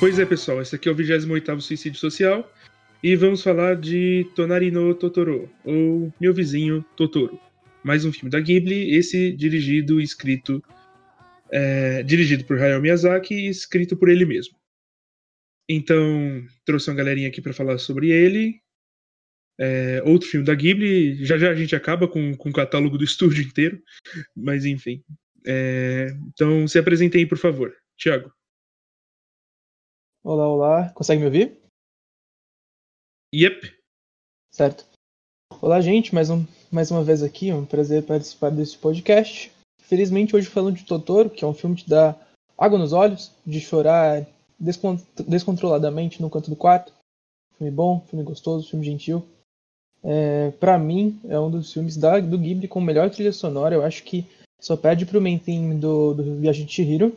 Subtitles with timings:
[0.00, 2.50] Pois é, pessoal, esse aqui é o 28º Suicídio Social
[3.02, 7.38] e vamos falar de Tonari no Totoro, ou Meu Vizinho Totoro.
[7.84, 10.64] Mais um filme da Ghibli, esse dirigido e escrito
[11.50, 14.56] é, dirigido por Hayao Miyazaki e escrito por ele mesmo.
[15.68, 18.60] Então, trouxe uma galerinha aqui para falar sobre ele.
[19.62, 23.04] É, outro filme da Ghibli, já já a gente acaba com, com o catálogo do
[23.04, 23.82] estúdio inteiro,
[24.34, 25.04] mas enfim.
[25.46, 27.76] É, então, se apresentem aí, por favor.
[27.94, 28.32] Tiago.
[30.24, 30.90] Olá, olá.
[30.94, 31.58] Consegue me ouvir?
[33.34, 33.76] Yep.
[34.50, 34.86] Certo.
[35.60, 36.14] Olá, gente.
[36.14, 37.50] Mais, um, mais uma vez aqui.
[37.50, 39.52] É um prazer participar desse podcast.
[39.82, 42.18] Felizmente, hoje falando de Totoro, que é um filme que dá
[42.56, 44.26] água nos olhos, de chorar
[44.58, 46.94] descontroladamente no canto do quarto.
[47.58, 49.26] Filme bom, filme gostoso, filme gentil.
[50.02, 53.74] É, para mim, é um dos filmes da, do Ghibli com melhor trilha sonora.
[53.74, 54.26] Eu acho que
[54.60, 57.16] só perde pro theme do, do Viagem de Chihiro.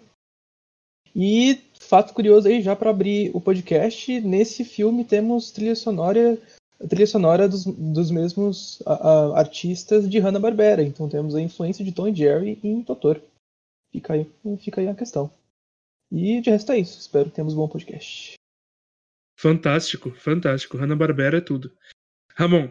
[1.15, 6.37] E fato curioso aí, já para abrir o podcast, nesse filme temos trilha sonora,
[6.89, 10.81] trilha sonora dos, dos mesmos a, a, artistas de Hanna-Barbera.
[10.81, 13.21] Então temos a influência de Tom e Jerry em Totoro.
[13.91, 15.29] Fica aí, fica aí a questão.
[16.11, 16.99] E de resto é isso.
[16.99, 18.33] Espero que tenhamos um bom podcast.
[19.37, 20.77] Fantástico, fantástico.
[20.77, 21.71] Hanna-Barbera é tudo.
[22.35, 22.67] Ramon,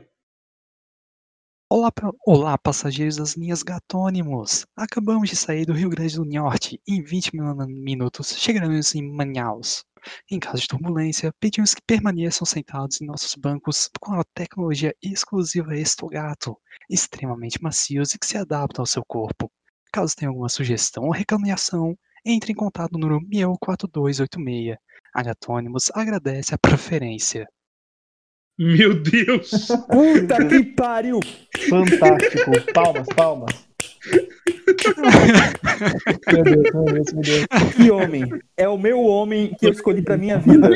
[1.70, 1.92] Olá,
[2.27, 4.66] olá, passageiros das linhas Gatônimos!
[4.77, 7.30] Acabamos de sair do Rio Grande do Norte e em 20
[7.68, 9.84] minutos chegaremos em Manaus.
[10.28, 15.77] Em caso de turbulência, pedimos que permaneçam sentados em nossos bancos com a tecnologia exclusiva
[15.77, 16.56] Estogato,
[16.90, 19.48] extremamente macios e que se adaptam ao seu corpo.
[19.92, 21.96] Caso tenha alguma sugestão ou reclamação,
[22.27, 24.77] entre em contato no número 4286.
[25.14, 27.46] A Gatônimos agradece a preferência.
[28.58, 29.50] Meu Deus!
[29.89, 31.20] Puta que pariu!
[31.69, 32.72] Fantástico!
[32.72, 33.69] Palmas, palmas.
[36.33, 37.46] meu Deus, meu Deus, meu Deus.
[37.74, 38.24] Que homem!
[38.57, 40.70] É o meu homem que eu escolhi pra minha vida.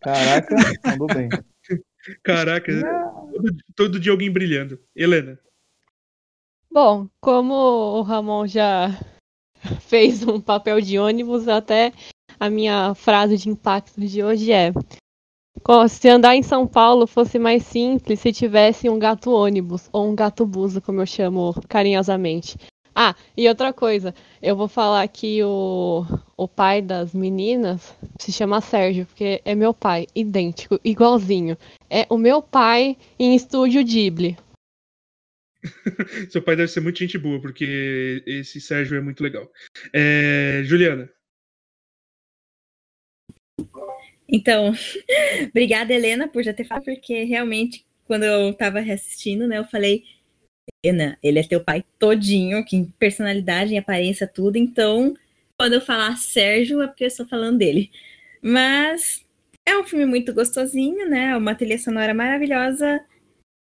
[0.00, 1.28] Caraca, mandou bem.
[2.22, 2.72] Caraca,
[3.32, 4.78] todo, todo dia alguém brilhando.
[4.94, 5.38] Helena.
[6.70, 8.88] Bom, como o Ramon já
[9.80, 11.92] fez um papel de ônibus, até
[12.38, 14.72] a minha frase de impacto de hoje é:
[15.88, 20.14] se andar em São Paulo fosse mais simples se tivesse um gato ônibus, ou um
[20.14, 22.56] gato buzo, como eu chamo carinhosamente.
[23.00, 26.04] Ah, e outra coisa, eu vou falar que o,
[26.36, 31.56] o pai das meninas se chama Sérgio, porque é meu pai, idêntico, igualzinho.
[31.88, 34.36] É o meu pai em estúdio Ghibli.
[36.30, 39.48] Seu pai deve ser muito gente boa, porque esse Sérgio é muito legal.
[39.92, 41.08] É, Juliana.
[44.28, 44.72] Então,
[45.50, 50.04] obrigada, Helena, por já ter falado, porque realmente, quando eu tava reassistindo, né, eu falei,
[50.84, 55.14] Helena, ele é teu pai todinho, que em personalidade, em aparência, tudo, então,
[55.58, 57.90] quando eu falar Sérgio, é porque eu estou falando dele.
[58.42, 59.24] Mas
[59.66, 63.04] é um filme muito gostosinho, né, uma trilha sonora maravilhosa,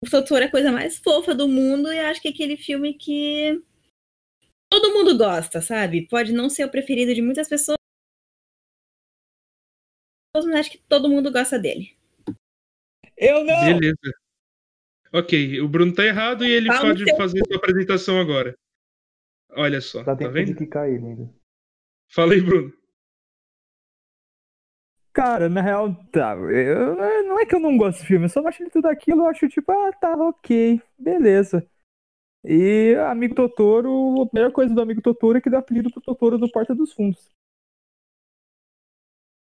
[0.04, 2.94] o Totoro é a coisa mais fofa do mundo, e acho que é aquele filme
[2.94, 3.62] que
[4.70, 6.08] todo mundo gosta, sabe?
[6.08, 7.76] Pode não ser o preferido de muitas pessoas,
[10.34, 11.94] mas acho que todo mundo gosta dele.
[13.16, 13.60] Eu não!
[13.60, 13.96] Beleza.
[15.12, 18.56] Ok, o Bruno tá errado e ele Fala pode seu- fazer sua apresentação agora.
[19.50, 20.56] Olha só, Dá tá tempo de vendo?
[20.56, 21.34] quicar ele ainda.
[22.08, 22.72] Fala aí, Bruno.
[25.12, 26.34] Cara, na real, tá.
[26.34, 29.20] Eu, não é que eu não gosto do filme, eu só acho ele tudo aquilo,
[29.20, 31.66] eu acho tipo, ah, tá, ok, beleza.
[32.42, 36.38] E Amigo Totoro, a melhor coisa do Amigo Totoro é que dá apelido pro Totoro
[36.38, 37.30] do Porta dos Fundos.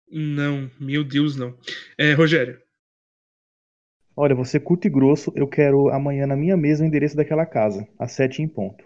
[0.08, 1.56] Não, meu Deus, não.
[1.98, 2.60] É, Rogério.
[4.16, 7.86] Olha, você curto e grosso, eu quero amanhã na minha mesa o endereço daquela casa,
[7.98, 8.84] às sete em ponto.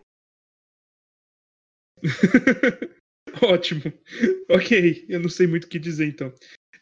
[3.42, 3.82] Ótimo.
[4.48, 6.32] Ok, eu não sei muito o que dizer então.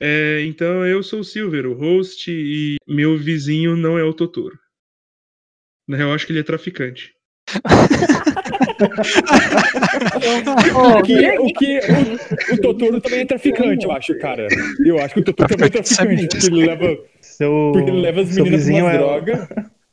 [0.01, 4.59] É, então eu sou o Silver, o host, e meu vizinho não é o Totoro.
[5.87, 7.18] Na real, eu acho que ele é traficante.
[10.75, 11.81] O que, o, que
[12.51, 14.47] o, o Totoro também é traficante, eu acho, cara.
[14.85, 18.21] Eu acho que o Totoro também é traficante, porque ele leva, Seu, porque ele leva
[18.23, 19.49] as seu meninas pra é drogas.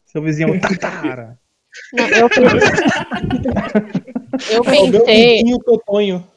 [0.06, 1.38] seu vizinho é o Tatara.
[1.94, 2.30] Não, eu
[4.50, 6.28] Eu É o meu pensei, vizinho Totonho.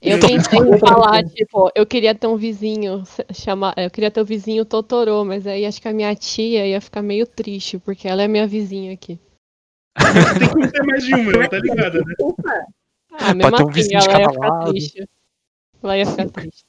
[0.00, 3.02] eu pensei em falar, tipo, eu queria ter um vizinho,
[3.32, 6.80] chamar, eu queria ter o vizinho Totorô, mas aí acho que a minha tia ia
[6.80, 9.18] ficar meio triste, porque ela é minha vizinha aqui.
[10.38, 12.14] Tem que ter mais de uma, ela tá ligada, né?
[13.12, 14.70] Ah, Pode mesmo ter um assim, de ela ia cada ficar lado.
[14.70, 15.08] triste.
[15.82, 16.64] Ela ia ficar triste.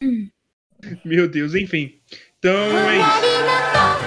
[1.05, 1.99] Meu Deus, enfim.
[2.39, 3.98] Então é isso.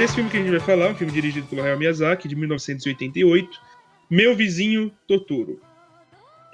[0.00, 3.60] Desse filme que a gente vai falar, um filme dirigido pelo Hayao Miyazaki, de 1988,
[4.08, 5.60] Meu Vizinho Totoro.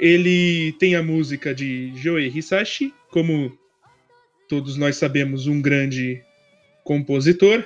[0.01, 3.57] Ele tem a música de Joe Hisashi, como
[4.49, 6.21] todos nós sabemos, um grande
[6.83, 7.65] compositor,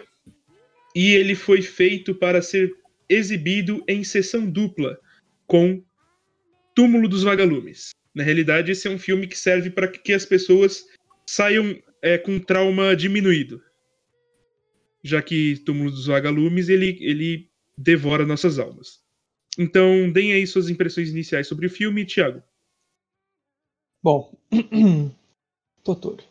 [0.94, 2.71] e ele foi feito para ser
[3.09, 4.99] exibido em sessão dupla
[5.47, 5.82] com
[6.75, 7.93] Túmulo dos Vagalumes.
[8.15, 10.85] Na realidade, esse é um filme que serve para que as pessoas
[11.27, 13.62] saiam é, com trauma diminuído.
[15.02, 19.00] Já que Túmulo dos Vagalumes ele, ele devora nossas almas.
[19.58, 22.43] Então, deem aí suas impressões iniciais sobre o filme, Thiago.
[24.02, 24.32] Bom,
[25.85, 26.23] Totoro.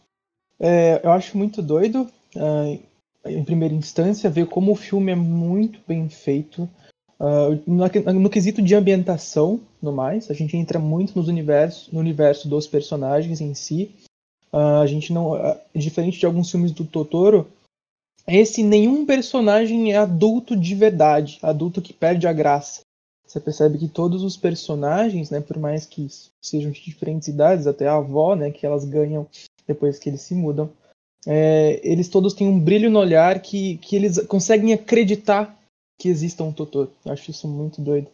[0.60, 2.83] É, eu acho muito doido, uh,
[3.25, 6.69] em primeira instância, ver como o filme é muito bem feito.
[7.19, 12.00] Uh, no, no, quesito de ambientação, no mais, a gente entra muito nos universos, no
[12.00, 13.92] universo dos personagens em si.
[14.51, 15.33] Uh, a gente não,
[15.75, 17.48] diferente de alguns filmes do Totoro,
[18.29, 22.81] esse nenhum personagem é adulto de verdade, adulto que perde a graça.
[23.25, 26.07] Você percebe que todos os personagens, né, por mais que
[26.41, 29.27] sejam de diferentes idades, até a avó, né, que elas ganham
[29.67, 30.69] depois que eles se mudam,
[31.27, 35.59] é, eles todos têm um brilho no olhar que, que eles conseguem acreditar
[35.99, 36.91] que exista um Totoro.
[37.05, 38.07] Eu acho isso muito doido.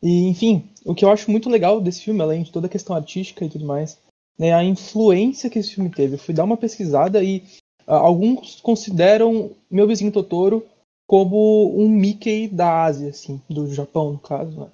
[0.00, 2.94] E, enfim, o que eu acho muito legal desse filme, além de toda a questão
[2.94, 3.98] artística e tudo mais,
[4.38, 6.14] é a influência que esse filme teve.
[6.14, 7.42] Eu fui dar uma pesquisada e
[7.88, 10.64] alguns consideram Meu Vizinho Totoro
[11.06, 14.60] como um Mickey da Ásia, assim, do Japão, no caso.
[14.60, 14.68] Né?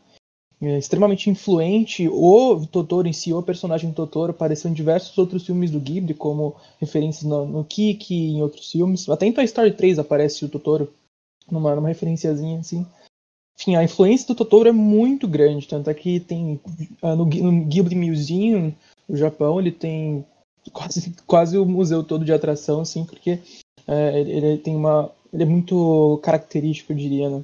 [0.75, 2.09] É extremamente influente.
[2.09, 6.57] O Totoro em si, o personagem Totoro, apareceu em diversos outros filmes do Ghibli, como
[6.81, 9.09] referências no, no Kiki, em outros filmes.
[9.09, 10.93] Até em Toy Story 3 aparece o Totoro,
[11.51, 12.85] numa, numa referenciazinha assim.
[13.57, 16.61] Enfim, a influência do Totoro é muito grande, tanto é que tem
[17.01, 18.75] uh, no, no Ghibli Museum,
[19.09, 20.25] no Japão, ele tem
[20.73, 23.39] quase, quase o museu todo de atração, assim, porque
[23.89, 27.43] ele, ele tem uma ele é muito característico, eu diria, né?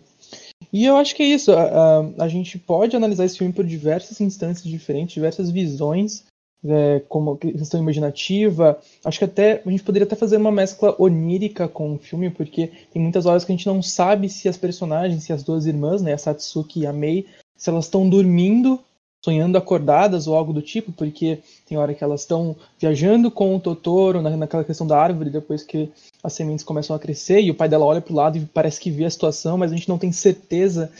[0.73, 1.51] E eu acho que é isso.
[1.53, 6.25] A, a, a, gente pode analisar esse filme por diversas instâncias diferentes, diversas visões,
[6.65, 8.79] é, como questão imaginativa.
[9.05, 12.71] Acho que até a gente poderia até fazer uma mescla onírica com o filme, porque
[12.93, 16.01] tem muitas horas que a gente não sabe se as personagens, se as duas irmãs,
[16.01, 17.27] né, a Satsuki e a Mei,
[17.57, 18.79] se elas estão dormindo
[19.25, 23.61] sonhando acordadas ou algo do tipo, porque tem hora que elas estão viajando com o
[23.61, 27.55] Totoro na, naquela questão da árvore, depois que as sementes começam a crescer, e o
[27.55, 29.89] pai dela olha para o lado e parece que vê a situação, mas a gente
[29.89, 30.91] não tem certeza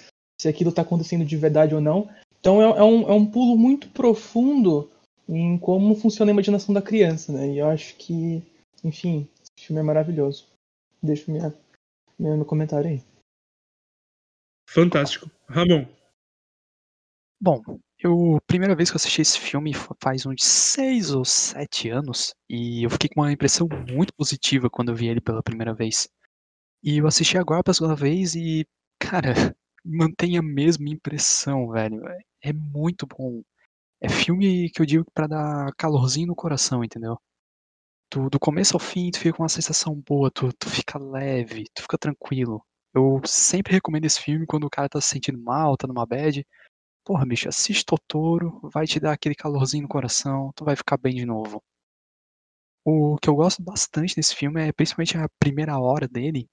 [0.41, 2.09] se aquilo está acontecendo de verdade ou não.
[2.41, 4.91] Então é, é, um, é um pulo muito profundo
[5.29, 7.49] em como funciona a imaginação da criança, né?
[7.53, 8.43] E eu acho que,
[8.83, 10.47] enfim, esse filme é maravilhoso.
[11.03, 11.55] Deixo minha,
[12.19, 13.03] minha, meu comentário aí.
[14.69, 15.31] Fantástico.
[15.49, 15.87] Ramon.
[17.41, 17.63] Bom,
[18.03, 22.35] eu, a primeira vez que eu assisti esse filme faz uns seis ou sete anos,
[22.49, 26.09] e eu fiquei com uma impressão muito positiva quando eu vi ele pela primeira vez.
[26.83, 28.67] E eu assisti agora pela segunda vez e,
[28.99, 29.33] cara,
[29.85, 32.03] mantém a mesma impressão, velho.
[32.43, 33.43] É muito bom.
[34.01, 37.19] É filme que eu digo para dar calorzinho no coração, entendeu?
[38.11, 41.65] Tu, do começo ao fim, tu fica com uma sensação boa, tu, tu fica leve,
[41.75, 42.65] tu fica tranquilo.
[42.95, 46.45] Eu sempre recomendo esse filme quando o cara tá se sentindo mal, tá numa bad.
[47.05, 51.15] Porra, bicho, assiste Totoro, vai te dar aquele calorzinho no coração, tu vai ficar bem
[51.15, 51.63] de novo.
[52.85, 56.49] O que eu gosto bastante desse filme é principalmente a primeira hora dele,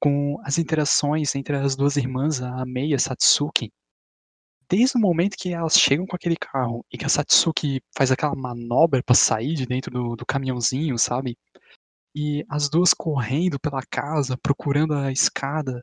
[0.00, 3.72] com as interações entre as duas irmãs, a Mei e a Satsuki.
[4.70, 8.34] Desde o momento que elas chegam com aquele carro e que a Satsuki faz aquela
[8.34, 11.36] manobra para sair de dentro do, do caminhãozinho, sabe?
[12.14, 15.82] E as duas correndo pela casa, procurando a escada,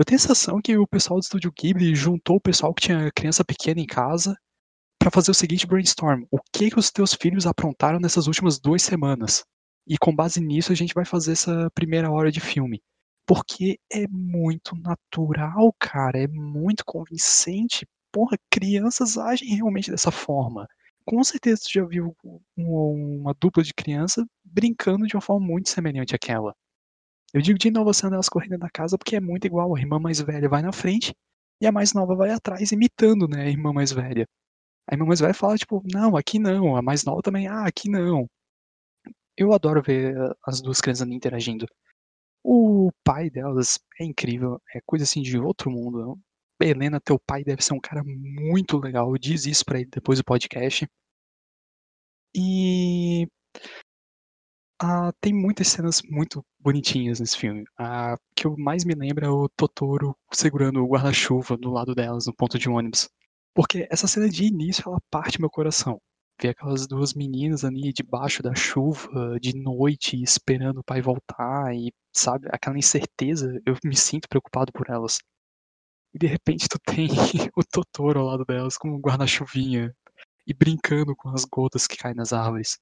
[0.00, 3.12] eu tenho a sensação que o pessoal do Estúdio Ghibli juntou o pessoal que tinha
[3.12, 4.34] criança pequena em casa
[4.98, 8.82] para fazer o seguinte brainstorm: o que, que os teus filhos aprontaram nessas últimas duas
[8.82, 9.44] semanas?
[9.86, 12.82] E com base nisso a gente vai fazer essa primeira hora de filme.
[13.26, 17.86] Porque é muito natural, cara, é muito convincente.
[18.10, 20.66] Porra, crianças agem realmente dessa forma.
[21.04, 22.16] Com certeza tu já viu
[22.56, 26.54] uma dupla de criança brincando de uma forma muito semelhante àquela.
[27.32, 29.74] Eu digo de inovação delas correndo na casa porque é muito igual.
[29.76, 31.14] A irmã mais velha vai na frente
[31.60, 34.26] e a mais nova vai atrás, imitando, né, a irmã mais velha.
[34.88, 36.76] A irmã mais velha fala, tipo, não, aqui não.
[36.76, 38.26] A mais nova também, ah, aqui não.
[39.36, 40.14] Eu adoro ver
[40.46, 41.66] as duas crianças interagindo.
[42.42, 46.18] O pai delas é incrível, é coisa assim de outro mundo.
[46.60, 49.16] Helena, teu pai deve ser um cara muito legal.
[49.18, 50.86] Diz isso pra ele depois do podcast.
[52.34, 53.26] E
[54.82, 57.64] ah, tem muitas cenas muito bonitinhas nesse filme.
[57.78, 62.26] A que eu mais me lembro é o Totoro segurando o guarda-chuva do lado delas
[62.26, 63.08] no ponto de ônibus.
[63.54, 66.00] Porque essa cena de início, ela parte meu coração.
[66.40, 71.92] ver aquelas duas meninas ali debaixo da chuva, de noite, esperando o pai voltar e,
[72.14, 75.18] sabe, aquela incerteza, eu me sinto preocupado por elas.
[76.14, 77.08] E de repente tu tem
[77.56, 79.94] o Totoro ao lado delas com um guarda-chuvinha
[80.46, 82.78] e brincando com as gotas que caem nas árvores.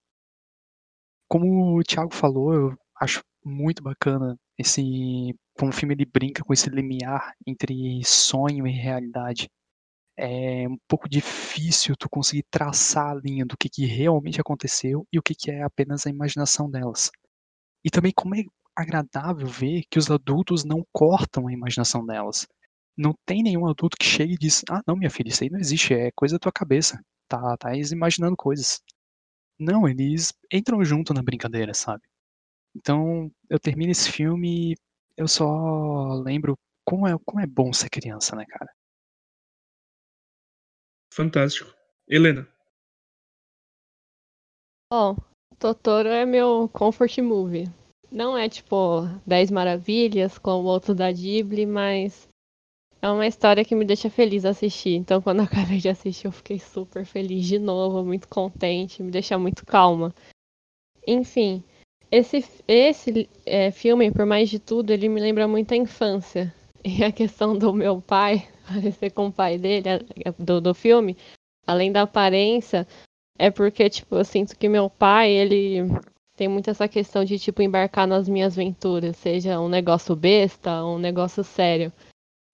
[1.29, 6.53] Como o Thiago falou, eu acho muito bacana esse como o filme ele brinca com
[6.53, 9.49] esse limiar entre sonho e realidade.
[10.17, 15.19] É um pouco difícil tu conseguir traçar a linha do que, que realmente aconteceu e
[15.19, 17.11] o que, que é apenas a imaginação delas.
[17.85, 18.45] E também como é
[18.77, 22.47] agradável ver que os adultos não cortam a imaginação delas.
[22.97, 25.59] Não tem nenhum adulto que chegue e diz: Ah, não, minha filha, isso aí não
[25.61, 27.01] existe, é coisa da tua cabeça.
[27.29, 28.81] Tá, tá imaginando coisas.
[29.59, 32.03] Não, eles entram junto na brincadeira, sabe?
[32.77, 34.77] Então, eu termino esse filme e
[35.17, 38.73] eu só lembro como é, como é bom ser criança, né, cara?
[41.13, 41.75] Fantástico.
[42.09, 42.47] Helena.
[44.93, 45.17] Bom,
[45.59, 47.65] Totoro é meu comfort movie.
[48.11, 52.28] Não é tipo 10 maravilhas como outros da Ghibli, mas
[53.01, 54.95] é uma história que me deixa feliz assistir.
[54.95, 59.11] Então, quando eu acabei de assistir, eu fiquei super feliz de novo, muito contente, me
[59.11, 60.15] deixa muito calma.
[61.07, 61.63] Enfim,
[62.11, 66.53] esse, esse é, filme, por mais de tudo, ele me lembra muito a infância.
[66.85, 69.85] E a questão do meu pai, parecer com o pai dele,
[70.39, 71.17] do, do filme,
[71.67, 72.87] além da aparência,
[73.39, 75.83] é porque, tipo, eu sinto que meu pai, ele
[76.37, 80.99] tem muito essa questão de, tipo, embarcar nas minhas aventuras, seja um negócio besta um
[80.99, 81.93] negócio sério.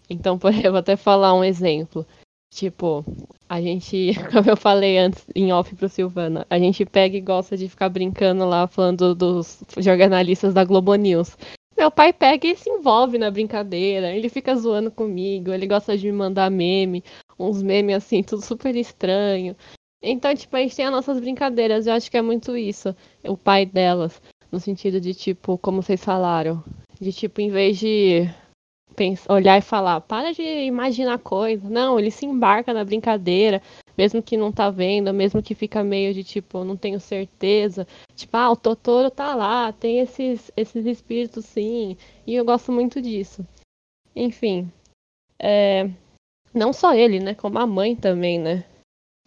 [0.09, 2.07] Então, por exemplo, até falar um exemplo.
[2.55, 3.05] Tipo,
[3.49, 7.57] a gente, como eu falei antes em off pro Silvana, a gente pega e gosta
[7.57, 11.37] de ficar brincando lá, falando dos jornalistas da Globo News.
[11.77, 16.07] Meu pai pega e se envolve na brincadeira, ele fica zoando comigo, ele gosta de
[16.07, 17.03] me mandar meme,
[17.37, 19.57] uns memes assim, tudo super estranho.
[20.01, 22.95] Então, tipo, a gente tem as nossas brincadeiras, eu acho que é muito isso,
[23.25, 26.63] o pai delas, no sentido de, tipo, como vocês falaram,
[27.01, 28.31] de, tipo, em vez de
[28.95, 31.69] pensar, olhar e falar, para de imaginar coisas.
[31.69, 33.61] Não, ele se embarca na brincadeira,
[33.97, 37.87] mesmo que não tá vendo, mesmo que fica meio de tipo, não tenho certeza.
[38.15, 41.97] Tipo, ah, o Totoro tá lá, tem esses, esses espíritos sim.
[42.27, 43.47] E eu gosto muito disso.
[44.15, 44.71] Enfim.
[45.39, 45.91] É,
[46.55, 47.35] não só ele, né?
[47.35, 48.65] Como a mãe também, né?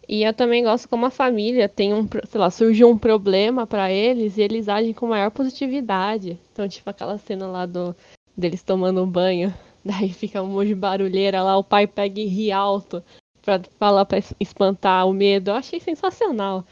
[0.08, 3.92] E eu também gosto como a família tem um, sei lá, surgiu um problema para
[3.92, 6.38] eles e eles agem com maior positividade.
[6.50, 7.94] Então, tipo aquela cena lá do
[8.38, 9.52] deles tomando um banho.
[9.84, 13.02] Daí fica um monte de barulheira lá, o pai pega e ri alto
[13.42, 15.50] pra falar pra espantar o medo.
[15.50, 16.64] Eu achei sensacional.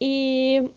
[0.00, 0.70] E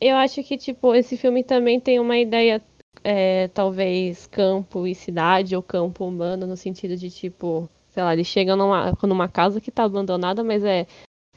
[0.00, 2.62] eu acho que, tipo, esse filme também tem uma ideia,
[3.02, 8.26] é, talvez, campo e cidade, ou campo humano, no sentido de, tipo, sei lá, eles
[8.26, 10.86] chegam numa, numa casa que tá abandonada, mas é.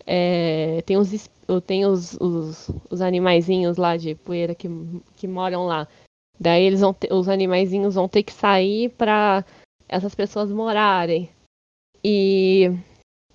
[0.05, 1.29] é tem os,
[1.65, 4.69] tem os, os, os animaizinhos lá de poeira que,
[5.15, 5.87] que moram lá.
[6.41, 9.45] Daí eles vão ter, os animaizinhos vão ter que sair para
[9.87, 11.29] essas pessoas morarem.
[12.03, 12.71] E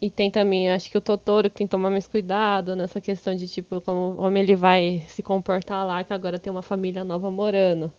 [0.02, 3.34] e tem também, acho que o Totoro que tem que tomar mais cuidado nessa questão
[3.34, 7.30] de tipo como, como ele vai se comportar lá, que agora tem uma família nova
[7.30, 7.92] morando.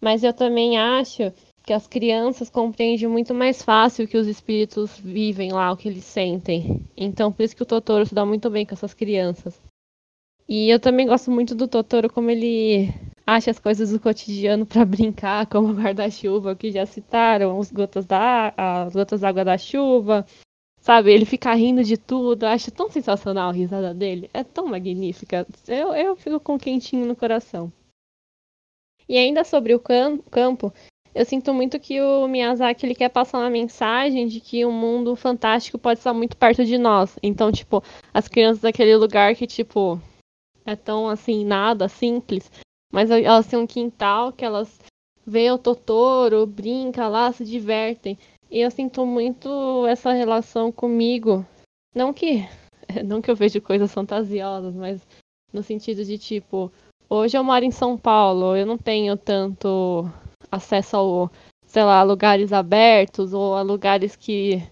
[0.00, 1.32] Mas eu também acho
[1.62, 6.04] que as crianças compreendem muito mais fácil que os espíritos vivem lá, o que eles
[6.04, 6.84] sentem.
[6.96, 9.58] Então por isso que o Totoro se dá muito bem com essas crianças.
[10.48, 12.92] E eu também gosto muito do Totoro como ele
[13.34, 18.06] acha as coisas do cotidiano para brincar, como o guarda-chuva, que já citaram, os gotas
[18.06, 20.26] da, as gotas d'água da chuva.
[20.80, 25.46] Sabe, ele fica rindo de tudo, acho tão sensacional a risada dele, é tão magnífica.
[25.68, 27.72] Eu, eu fico com quentinho no coração.
[29.08, 30.72] E ainda sobre o campo,
[31.14, 35.14] eu sinto muito que o Miyazaki ele quer passar uma mensagem de que um mundo
[35.14, 37.18] fantástico pode estar muito perto de nós.
[37.22, 40.00] Então, tipo, as crianças daquele lugar que, tipo,
[40.64, 42.50] é tão assim, nada, simples,
[42.92, 44.78] mas elas têm um quintal que elas
[45.26, 48.18] veem o Totoro, brinca lá, se divertem.
[48.50, 51.44] E eu sinto muito essa relação comigo.
[51.94, 52.46] Não que
[53.04, 55.06] não que eu vejo coisas fantasiosas, mas
[55.52, 56.70] no sentido de tipo,
[57.08, 60.08] hoje eu moro em São Paulo, eu não tenho tanto
[60.50, 61.30] acesso ao,
[61.66, 64.62] sei lá, a lugares abertos ou a lugares que,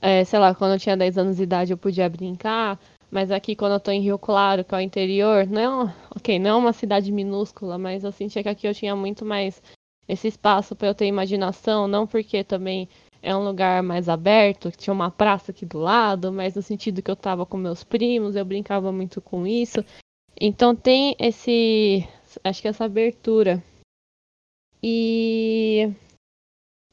[0.00, 2.78] é, sei lá, quando eu tinha 10 anos de idade eu podia brincar.
[3.10, 6.38] Mas aqui, quando eu tô em Rio Claro, que é o interior, não é, ok,
[6.38, 9.62] não é uma cidade minúscula, mas eu sentia que aqui eu tinha muito mais
[10.08, 12.88] esse espaço para eu ter imaginação, não porque também
[13.22, 17.02] é um lugar mais aberto, que tinha uma praça aqui do lado, mas no sentido
[17.02, 19.84] que eu tava com meus primos, eu brincava muito com isso.
[20.40, 22.06] Então tem esse,
[22.44, 23.62] acho que essa abertura.
[24.82, 25.92] E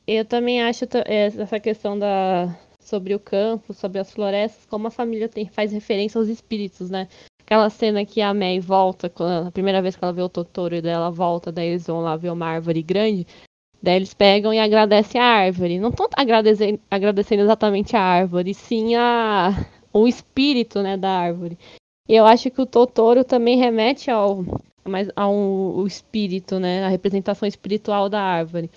[0.07, 5.29] eu também acho essa questão da sobre o campo, sobre as florestas, como a família
[5.29, 7.07] tem, faz referência aos espíritos, né?
[7.45, 10.75] Aquela cena que a May volta, quando, a primeira vez que ela vê o Totoro
[10.75, 13.27] e daí ela volta, daí eles vão lá ver uma árvore grande,
[13.81, 15.79] daí eles pegam e agradecem a árvore.
[15.79, 19.51] Não estão agradecendo, agradecendo exatamente a árvore, sim a,
[19.91, 21.57] o espírito né, da árvore.
[22.07, 24.43] E eu acho que o Totoro também remete ao,
[24.85, 26.85] mais, ao, ao espírito, né?
[26.85, 28.69] A representação espiritual da árvore.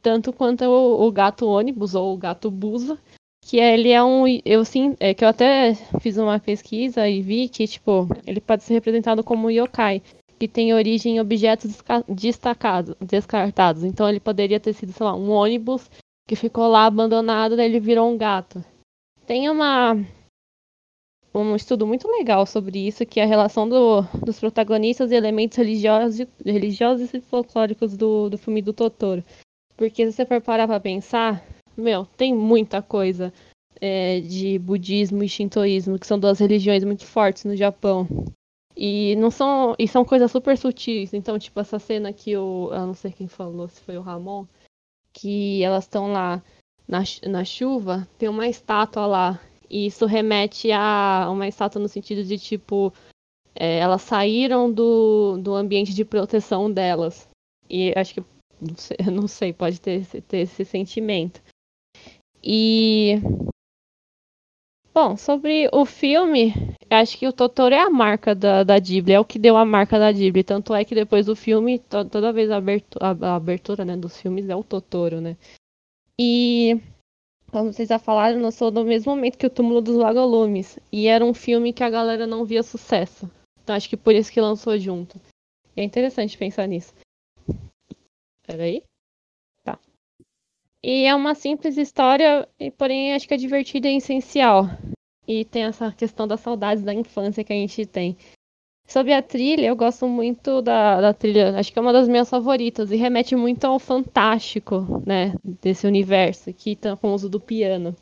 [0.00, 2.98] Tanto quanto o, o gato ônibus ou o gato busa,
[3.44, 7.48] que ele é um eu sim é que eu até fiz uma pesquisa e vi
[7.48, 10.00] que tipo ele pode ser representado como yokai
[10.38, 11.70] que tem origem em objetos
[12.08, 13.84] destacados descartados.
[13.84, 15.90] Então ele poderia ter sido sei lá um ônibus
[16.26, 18.64] que ficou lá abandonado daí ele virou um gato.
[19.26, 19.96] Tem uma
[21.34, 25.58] um estudo muito legal sobre isso que é a relação do, dos protagonistas e elementos
[25.58, 29.24] religiosos religiosos e folclóricos do, do filme do Totoro.
[29.76, 31.42] Porque se você for parar para pensar
[31.76, 33.32] meu, tem muita coisa
[33.80, 38.06] é, de budismo e shintoísmo, que são duas religiões muito fortes no Japão.
[38.76, 39.74] E não são.
[39.78, 41.12] E são coisas super sutis.
[41.12, 42.70] Então, tipo, essa cena que o.
[42.72, 44.46] Eu não sei quem falou, se foi o Ramon,
[45.12, 46.42] que elas estão lá
[46.88, 49.40] na, na chuva, tem uma estátua lá.
[49.68, 52.92] E isso remete a uma estátua no sentido de tipo.
[53.54, 57.28] É, elas saíram do, do ambiente de proteção delas.
[57.68, 58.24] E acho que.
[58.60, 61.42] Não sei, não sei pode ter, ter esse sentimento.
[62.42, 63.20] E.
[64.94, 66.52] Bom, sobre o filme,
[66.90, 69.64] acho que o Totoro é a marca da, da Ghibli, é o que deu a
[69.64, 70.44] marca da Ghibli.
[70.44, 74.20] Tanto é que depois do filme, to, toda vez a abertura, a abertura né, dos
[74.20, 75.36] filmes é o Totoro, né?
[76.18, 76.80] E.
[77.50, 80.78] Como vocês já falaram, lançou no mesmo momento que o Túmulo dos Vagalumes.
[80.90, 83.30] E era um filme que a galera não via sucesso.
[83.62, 85.20] Então acho que por isso que lançou junto.
[85.76, 86.94] E é interessante pensar nisso.
[88.46, 88.82] Peraí.
[90.84, 94.64] E é uma simples história, porém acho que é divertida e essencial.
[95.28, 98.16] E tem essa questão das saudades da infância que a gente tem.
[98.88, 102.28] Sobre a trilha, eu gosto muito da, da trilha, acho que é uma das minhas
[102.28, 107.38] favoritas e remete muito ao fantástico, né, desse universo, que tá com o uso do
[107.38, 107.94] piano.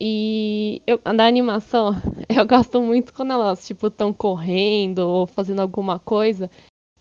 [0.00, 1.90] E eu, da animação,
[2.30, 6.48] eu gosto muito quando elas, tipo, estão correndo ou fazendo alguma coisa,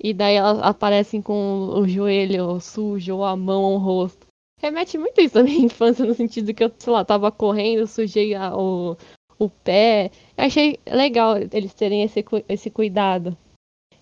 [0.03, 4.30] e daí elas aparecem com o joelho sujo, ou a mão ou o rosto
[4.61, 8.35] remete muito isso à minha infância, no sentido que eu, sei lá, tava correndo, sujei
[8.35, 8.95] a, o,
[9.39, 10.11] o pé.
[10.37, 13.35] Eu achei legal eles terem esse, esse cuidado.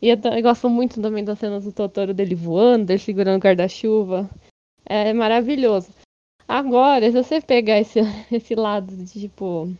[0.01, 3.43] E eu, eu, gosto muito também das cenas do Totoro dele voando, dele segurando o
[3.43, 4.29] guarda-chuva.
[4.85, 5.93] É maravilhoso.
[6.47, 7.99] Agora, se você pegar esse,
[8.31, 9.71] esse lado de tipo.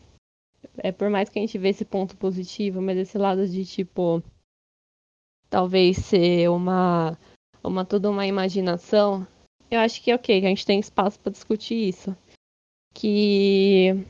[0.77, 4.21] É por mais que a gente vê esse ponto positivo, mas esse lado de tipo.
[5.49, 7.17] Talvez ser uma.
[7.63, 9.25] uma toda uma imaginação
[9.69, 12.15] eu acho que é ok, a gente tem espaço para discutir isso.
[12.93, 14.05] Que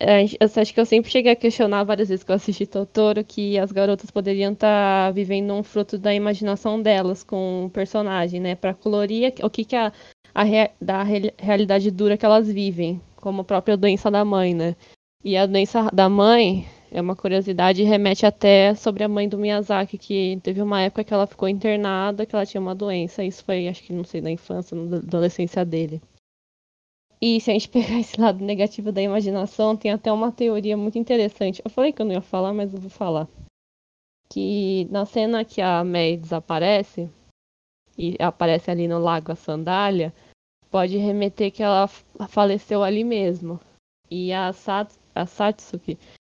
[0.00, 3.58] eu acho que eu sempre cheguei a questionar várias vezes que eu assisti Totoro que
[3.58, 8.54] as garotas poderiam estar tá vivendo um fruto da imaginação delas com o personagem, né?
[8.54, 9.92] Para colorir o que, que a,
[10.34, 10.44] a
[10.80, 14.74] da realidade dura que elas vivem, como a própria doença da mãe, né?
[15.22, 19.96] E a doença da mãe é uma curiosidade remete até sobre a mãe do Miyazaki,
[19.96, 23.22] que teve uma época que ela ficou internada, que ela tinha uma doença.
[23.22, 26.02] Isso foi, acho que não sei, na infância, na adolescência dele.
[27.20, 30.98] E se a gente pegar esse lado negativo da imaginação, tem até uma teoria muito
[30.98, 31.62] interessante.
[31.64, 33.28] Eu falei que eu não ia falar, mas eu vou falar.
[34.28, 37.08] Que na cena que a May desaparece,
[37.96, 40.12] e aparece ali no lago a sandália,
[40.70, 41.86] pode remeter que ela
[42.28, 43.60] faleceu ali mesmo.
[44.10, 45.96] E a, Sat a Satsuki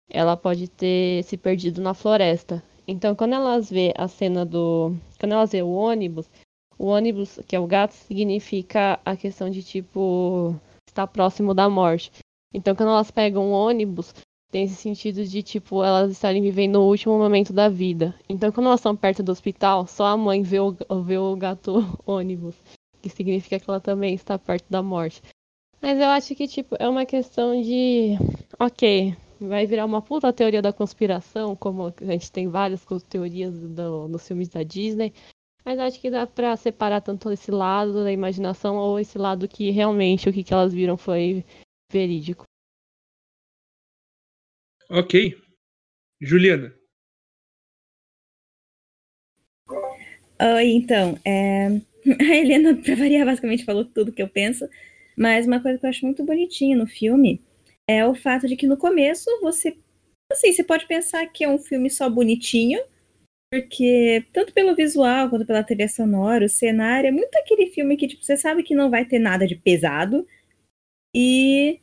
[0.09, 2.63] ela pode ter se perdido na floresta.
[2.87, 4.95] Então, quando elas vê a cena do.
[5.19, 6.29] Quando elas vê o ônibus,
[6.77, 10.55] o ônibus, que é o gato, significa a questão de tipo.
[10.87, 12.11] estar próximo da morte.
[12.53, 14.13] Então, quando elas pegam o ônibus,
[14.51, 18.13] tem esse sentido de tipo elas estarem vivendo o último momento da vida.
[18.29, 21.83] Então, quando elas estão perto do hospital, só a mãe vê o, vê o gato
[22.05, 22.55] ônibus,
[23.01, 25.23] que significa que ela também está perto da morte.
[25.81, 28.15] Mas eu acho que tipo é uma questão de,
[28.59, 34.07] ok, vai virar uma puta teoria da conspiração, como a gente tem várias teorias do,
[34.07, 35.13] nos filmes da Disney.
[35.65, 39.71] Mas acho que dá pra separar tanto esse lado da imaginação ou esse lado que
[39.71, 41.45] realmente o que, que elas viram foi
[41.91, 42.43] verídico.
[44.89, 45.35] Ok.
[46.21, 46.73] Juliana.
[50.41, 51.67] Oi, então, é...
[52.19, 54.67] a Helena, pra variar, basicamente falou tudo que eu penso,
[55.17, 57.41] mas uma coisa que eu acho muito bonitinha no filme
[57.89, 59.77] é o fato de que no começo você.
[60.31, 62.79] Assim, você pode pensar que é um filme só bonitinho,
[63.51, 68.07] porque tanto pelo visual quanto pela trilha sonora, o cenário é muito aquele filme que
[68.07, 70.27] tipo, você sabe que não vai ter nada de pesado.
[71.15, 71.79] E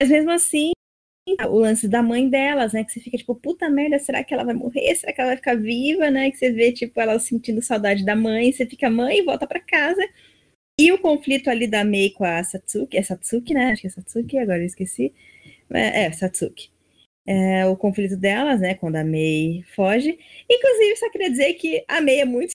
[0.00, 0.72] Mas mesmo assim,
[1.48, 2.84] o lance da mãe delas, né?
[2.84, 4.94] Que você fica tipo, puta merda, será que ela vai morrer?
[4.96, 6.30] Será que ela vai ficar viva, né?
[6.30, 10.02] Que você vê, tipo, ela sentindo saudade da mãe, você fica, mãe, volta para casa.
[10.78, 13.72] E o conflito ali da Mei com a Satsuki, é Satsuki, né?
[13.72, 15.14] Acho que é Satsuki, agora eu esqueci.
[15.70, 16.70] É, é Satsuki.
[17.26, 18.74] É, o conflito delas, né?
[18.74, 20.18] Quando a Mei foge.
[20.50, 22.52] Inclusive, só queria dizer que a Mei é muito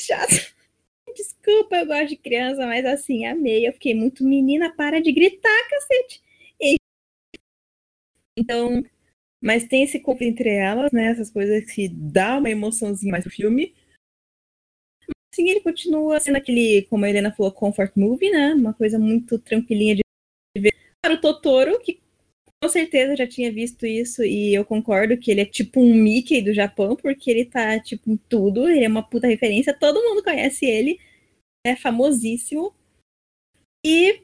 [0.00, 0.28] chata.
[1.14, 5.12] Desculpa, eu gosto de criança, mas assim, a Mei, eu fiquei muito menina, para de
[5.12, 6.22] gritar, cacete.
[6.60, 6.76] E...
[8.38, 8.82] Então,
[9.42, 11.06] mas tem esse conflito entre elas, né?
[11.06, 13.74] Essas coisas que dá uma emoçãozinha mais pro filme
[15.36, 18.54] sim, ele continua sendo aquele, como a Helena falou, comfort movie, né?
[18.54, 20.02] Uma coisa muito tranquilinha de
[20.56, 20.72] ver.
[21.02, 22.00] Para o Totoro, que
[22.62, 26.42] com certeza já tinha visto isso e eu concordo que ele é tipo um Mickey
[26.42, 30.22] do Japão, porque ele tá tipo em tudo, ele é uma puta referência, todo mundo
[30.22, 30.98] conhece ele,
[31.64, 32.74] é famosíssimo.
[33.84, 34.20] E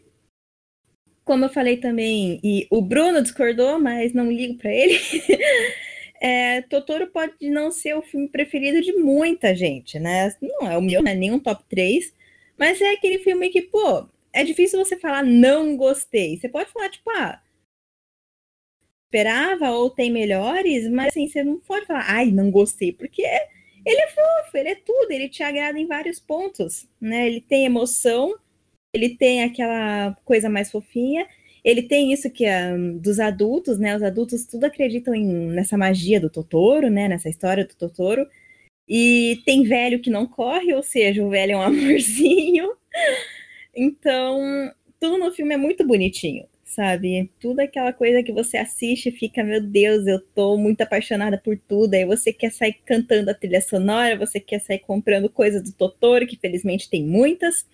[1.25, 4.99] como eu falei também, e o Bruno discordou, mas não ligo para ele.
[6.21, 10.35] é, Totoro pode não ser o filme preferido de muita gente, né?
[10.41, 12.13] Não é o meu, não é nem um top 3,
[12.59, 16.39] mas é aquele filme que, pô, é difícil você falar não gostei.
[16.39, 17.41] Você pode falar, tipo, ah,
[19.13, 23.23] esperava ou tem melhores, mas assim, você não pode falar, ai, não gostei, porque
[23.85, 27.27] ele é fofo, ele é tudo, ele te agrada em vários pontos, né?
[27.27, 28.35] Ele tem emoção,
[28.95, 31.27] ele tem aquela coisa mais fofinha,
[31.63, 32.45] ele tem isso que
[33.01, 33.95] dos adultos, né?
[33.95, 37.09] Os adultos tudo acreditam em, nessa magia do Totoro, né?
[37.09, 38.27] Nessa história do Totoro.
[38.89, 42.73] E tem velho que não corre, ou seja, o velho é um amorzinho.
[43.75, 47.31] Então, tudo no filme é muito bonitinho, sabe?
[47.41, 51.59] Tudo aquela coisa que você assiste e fica, meu Deus, eu tô muito apaixonada por
[51.59, 51.95] tudo.
[51.95, 56.27] Aí você quer sair cantando a trilha sonora, você quer sair comprando coisas do Totoro,
[56.27, 57.67] que felizmente tem muitas.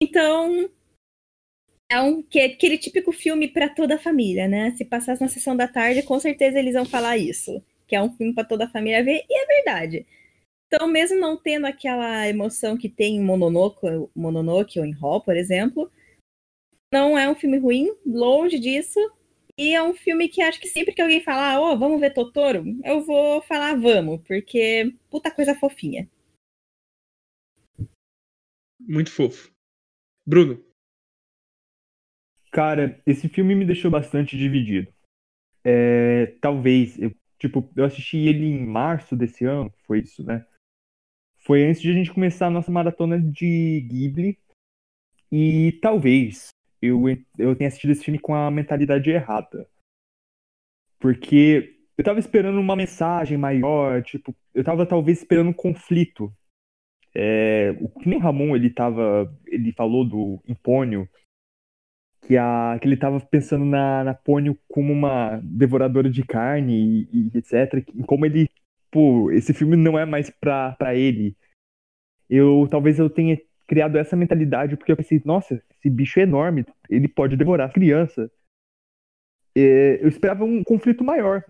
[0.00, 0.70] Então,
[1.90, 4.72] é um que, aquele típico filme para toda a família, né?
[4.76, 8.12] Se passasse na sessão da tarde, com certeza eles vão falar isso, que é um
[8.14, 10.06] filme para toda a família ver, e é verdade.
[10.66, 13.80] Então, mesmo não tendo aquela emoção que tem em Mononoke,
[14.14, 15.90] Mononoke ou em Hall, por exemplo,
[16.92, 18.98] não é um filme ruim, longe disso.
[19.56, 22.64] E é um filme que acho que sempre que alguém falar, oh, vamos ver Totoro,
[22.84, 26.08] eu vou falar vamos, porque puta coisa fofinha.
[28.80, 29.50] Muito fofo.
[30.24, 30.62] Bruno,
[32.50, 34.92] Cara, esse filme me deixou bastante dividido.
[35.64, 40.46] É, talvez, eu, tipo, eu assisti ele em março desse ano, foi isso, né?
[41.40, 44.38] Foi antes de a gente começar a nossa maratona de Ghibli.
[45.30, 46.48] E talvez
[46.80, 47.02] eu,
[47.38, 49.68] eu tenha assistido esse filme com a mentalidade errada.
[50.98, 56.32] Porque eu tava esperando uma mensagem maior, tipo, eu tava talvez esperando um conflito.
[57.14, 61.08] É, o que nem Ramon ele tava, ele falou do Impônio,
[62.22, 67.30] que, a, que ele estava pensando na, na Pônio como uma devoradora de carne e,
[67.32, 67.84] e etc.
[67.94, 68.48] E como ele,
[68.90, 71.36] pô, esse filme não é mais pra, pra ele.
[72.28, 76.64] Eu talvez eu tenha criado essa mentalidade porque eu pensei, nossa, esse bicho é enorme,
[76.88, 78.30] ele pode devorar criança.
[79.56, 81.44] É, eu esperava um conflito maior,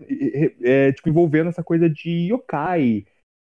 [0.61, 3.05] é, tipo, envolvendo essa coisa de yokai,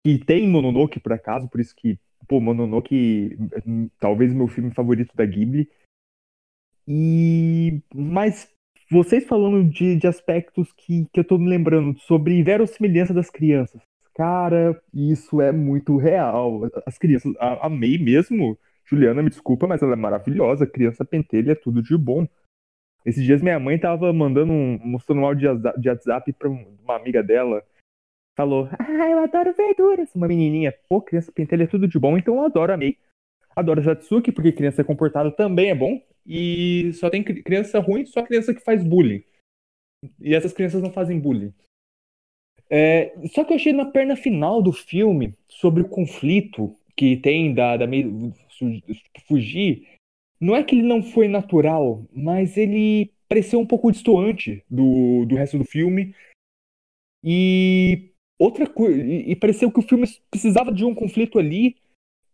[0.06, 3.38] que tem Mononoke, por acaso, por isso que, pô, Mononoke,
[4.00, 5.70] talvez meu filme favorito da Ghibli,
[6.88, 8.50] e mas
[8.90, 13.82] vocês falando de, de aspectos que, que eu tô me lembrando sobre verossimilhança das crianças.
[14.18, 16.62] Cara, isso é muito real.
[16.88, 20.66] As crianças, a, a May mesmo, Juliana, me desculpa, mas ela é maravilhosa.
[20.66, 22.28] Criança pentelha é tudo de bom.
[23.06, 27.22] Esses dias minha mãe tava mandando um, mostrando um áudio de WhatsApp pra uma amiga
[27.22, 27.64] dela.
[28.36, 30.14] Falou, ah, eu adoro verduras.
[30.16, 32.98] Uma menininha, pô, criança pentelha é tudo de bom, então eu adoro a May.
[33.56, 36.02] Adoro Satsuki, porque criança comportada também é bom.
[36.26, 39.24] E só tem criança ruim, só criança que faz bullying.
[40.20, 41.54] E essas crianças não fazem bullying.
[42.70, 47.54] É, só que eu achei na perna final do filme, sobre o conflito que tem
[47.54, 48.34] da, da meio,
[49.28, 49.88] fugir,
[50.40, 55.36] não é que ele não foi natural, mas ele pareceu um pouco distoante do, do
[55.36, 56.14] resto do filme.
[57.24, 61.76] E outra coisa, e pareceu que o filme precisava de um conflito ali,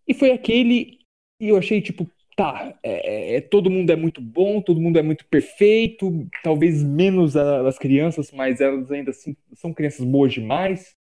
[0.08, 1.00] e foi aquele
[1.44, 5.02] e eu achei, tipo, tá, é, é, todo mundo é muito bom, todo mundo é
[5.02, 10.96] muito perfeito, talvez menos a, as crianças, mas elas ainda assim são crianças boas demais.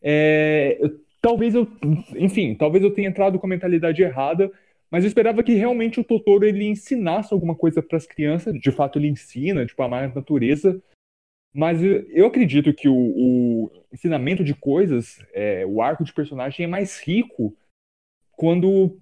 [0.00, 1.68] É, eu, talvez eu,
[2.16, 4.50] enfim, talvez eu tenha entrado com a mentalidade errada,
[4.90, 8.52] mas eu esperava que realmente o Totoro ele ensinasse alguma coisa para as crianças.
[8.60, 10.82] De fato, ele ensina, tipo, a amar natureza.
[11.54, 16.66] Mas eu acredito que o, o ensinamento de coisas, é, o arco de personagem é
[16.66, 17.56] mais rico
[18.32, 18.98] quando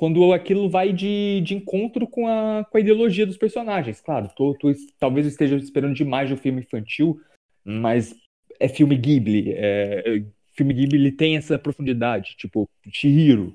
[0.00, 4.00] quando aquilo vai de, de encontro com a, com a ideologia dos personagens.
[4.00, 7.20] Claro, tô, tô- talvez eu esteja esperando demais de um filme infantil,
[7.62, 8.14] mas
[8.58, 9.52] é filme Ghibli.
[9.52, 10.24] É, é-
[10.56, 13.54] filme Ghibli tem essa profundidade, tipo Chihiro.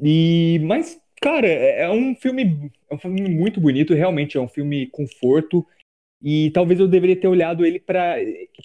[0.00, 4.46] E, mas, cara, é é um filme, é um filme muito bonito, realmente é um
[4.46, 5.66] filme conforto.
[6.22, 8.14] E talvez eu deveria ter olhado ele pra,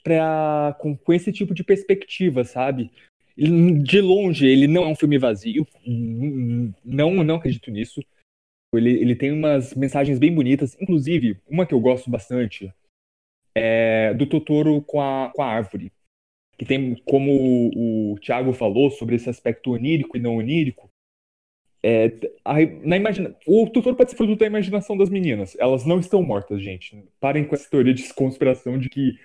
[0.03, 2.91] pra, com, com esse tipo de perspectiva, sabe?
[3.37, 5.67] De longe, ele não é um filme vazio.
[6.83, 8.01] Não, não acredito nisso.
[8.73, 10.75] Ele, ele tem umas mensagens bem bonitas.
[10.81, 12.73] Inclusive, uma que eu gosto bastante
[13.55, 15.91] é do Totoro com a, com a árvore.
[16.57, 20.89] Que tem, como o, o Thiago falou, sobre esse aspecto onírico e não onírico.
[21.83, 22.07] É,
[22.43, 23.35] a- na imagina...
[23.45, 25.55] O Totoro pode ser fruto da imaginação das meninas.
[25.59, 27.03] Elas não estão mortas, gente.
[27.19, 29.19] Parem com essa teoria de conspiração de que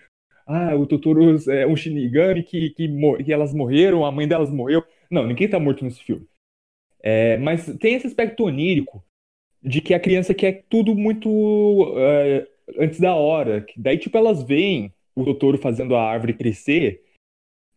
[0.47, 2.89] ah, o Totoro é um Shinigami que, que,
[3.25, 4.83] que elas morreram, a mãe delas morreu.
[5.11, 6.27] Não, ninguém tá morto nesse filme.
[7.03, 9.05] É, mas tem esse aspecto onírico
[9.63, 12.47] de que a criança quer tudo muito é,
[12.79, 13.65] antes da hora.
[13.77, 17.03] Daí, tipo, elas veem o Totoro fazendo a árvore crescer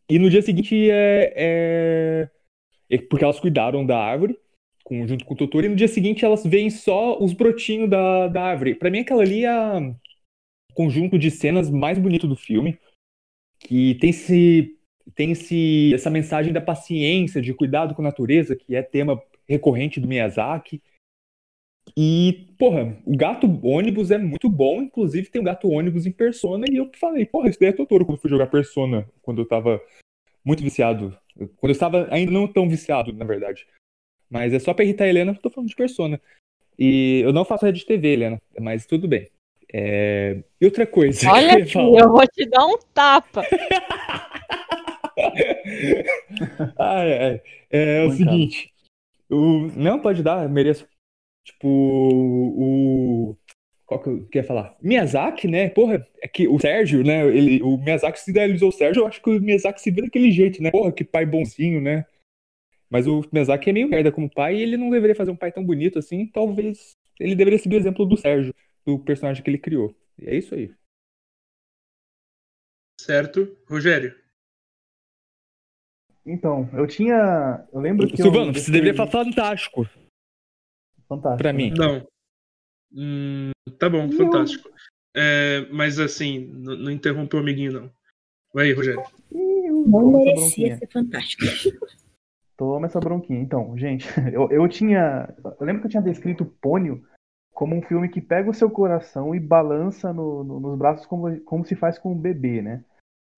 [0.09, 2.29] e no dia seguinte é, é-
[2.89, 4.37] é porque elas cuidaram da árvore
[4.83, 8.27] com- junto com o Totoro e no dia seguinte elas veem só os brotinhos da,
[8.27, 8.75] da árvore.
[8.75, 9.81] Pra mim, aquela ali é a
[10.75, 12.77] conjunto de cenas mais bonito do filme,
[13.59, 14.77] que tem esse,
[15.15, 19.99] tem esse, essa mensagem da paciência, de cuidado com a natureza, que é tema recorrente
[19.99, 20.81] do Miyazaki.
[21.95, 26.65] E, porra, o gato ônibus é muito bom, inclusive tem o gato ônibus em Persona,
[26.69, 29.81] e eu falei, porra, isso daí é Totoro quando fui jogar Persona, quando eu tava
[30.43, 31.17] muito viciado.
[31.57, 33.67] Quando eu estava ainda não tão viciado, na verdade.
[34.29, 36.19] Mas é só pra irritar a Helena, eu tô falando de Persona.
[36.77, 39.29] E eu não faço rede TV, Helena, mas tudo bem.
[39.77, 41.25] É, E outra coisa.
[41.27, 41.99] eu Olha ia aqui, falar.
[41.99, 43.43] eu vou te dar um tapa.
[46.77, 48.31] Ah, é, é, o Mancada.
[48.31, 48.73] seguinte.
[49.29, 49.67] O...
[49.75, 50.87] Não, pode dar, eu mereço.
[51.45, 53.37] Tipo, o.
[53.85, 54.75] Qual que eu queria falar?
[54.81, 55.69] Miyazaki, né?
[55.69, 57.25] Porra, é que o Sérgio, né?
[57.27, 60.31] Ele, o Miyazaki se idealizou o Sérgio, eu acho que o Miyazaki se vê daquele
[60.31, 60.71] jeito, né?
[60.71, 62.05] Porra, que pai bonzinho, né?
[62.89, 65.51] Mas o Miyazaki é meio merda como pai e ele não deveria fazer um pai
[65.51, 66.27] tão bonito assim.
[66.27, 68.53] Talvez ele deveria seguir o exemplo do Sérgio,
[68.85, 69.95] do personagem que ele criou.
[70.19, 70.73] E é isso aí.
[72.99, 73.57] Certo?
[73.69, 74.15] Rogério.
[76.25, 77.67] Então, eu tinha.
[77.71, 78.17] Eu lembro que.
[78.17, 79.87] Silvano, eu você deveria falar fantástico
[81.07, 81.37] Fantástico.
[81.37, 81.71] pra mim.
[81.77, 82.07] Não.
[82.91, 84.11] Hum, tá bom, Não.
[84.17, 84.69] fantástico.
[85.15, 87.91] É, mas assim, n- não interrompa o amiguinho, não.
[88.53, 89.03] Vai aí, Rogério.
[89.31, 90.77] Não toma essa merecia bronquinha.
[90.77, 91.43] ser fantástico.
[92.57, 93.39] Toma essa bronquinha.
[93.39, 95.31] Então, gente, eu, eu tinha.
[95.59, 97.05] Eu lembro que eu tinha descrito Pônio
[97.55, 101.39] como um filme que pega o seu coração e balança no- no- nos braços como,
[101.41, 102.83] como se faz com um bebê, né?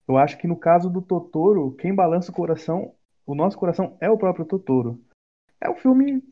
[0.08, 4.10] Eu acho que no caso do Totoro, quem balança o coração, o nosso coração é
[4.10, 5.00] o próprio Totoro.
[5.60, 6.22] É um filme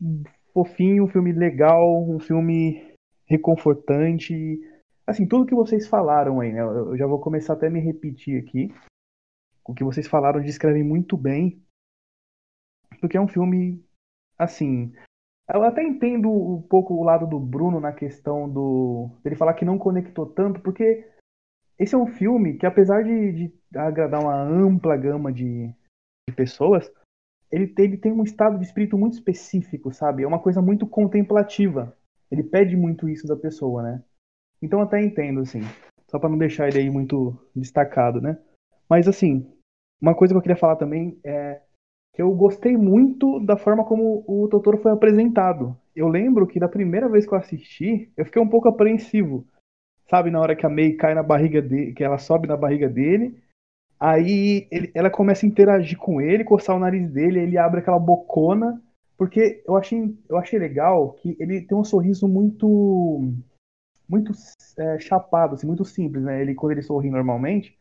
[0.53, 2.93] fofinho, um filme legal, um filme
[3.25, 4.59] reconfortante.
[5.05, 6.61] Assim, tudo que vocês falaram aí, né?
[6.61, 8.69] Eu já vou começar até a me repetir aqui.
[9.65, 11.61] O que vocês falaram descrevem muito bem
[12.99, 13.83] porque é um filme
[14.37, 14.93] assim.
[15.53, 19.63] Eu até entendo um pouco o lado do Bruno na questão do ele falar que
[19.63, 21.07] não conectou tanto, porque
[21.79, 25.67] esse é um filme que apesar de, de agradar uma ampla gama de,
[26.27, 26.91] de pessoas,
[27.51, 30.23] ele, tem- ele tem um estado de espírito muito específico, sabe?
[30.23, 31.95] É uma coisa muito contemplativa.
[32.29, 34.03] Ele pede muito isso da pessoa, né?
[34.61, 35.61] Então até entendo assim,
[36.09, 38.37] só para não deixar ele aí muito destacado, né?
[38.89, 39.49] Mas assim,
[40.01, 41.61] uma coisa que eu queria falar também é
[42.17, 45.77] que eu gostei muito da forma como o Totoro foi apresentado.
[45.95, 49.45] Eu lembro que da primeira vez que eu assisti, eu fiquei um pouco apreensivo.
[50.09, 52.89] Sabe, na hora que a Mei cai na barriga dele, que ela sobe na barriga
[52.89, 53.37] dele,
[53.99, 57.99] aí ele- ela começa a interagir com ele, coçar o nariz dele, ele abre aquela
[57.99, 58.81] bocona,
[59.17, 63.31] porque eu achei, eu achei legal que ele tem um sorriso muito
[64.09, 64.31] muito
[64.79, 66.41] é, chapado, assim, muito simples, né?
[66.41, 67.77] Ele quando ele sorri normalmente,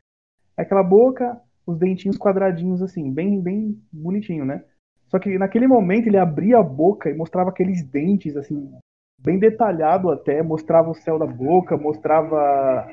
[0.56, 4.64] é aquela boca, os dentinhos quadradinhos assim, bem bem bonitinho, né?
[5.08, 8.72] Só que naquele momento ele abria a boca e mostrava aqueles dentes assim,
[9.18, 12.88] bem detalhado até, mostrava o céu da boca, mostrava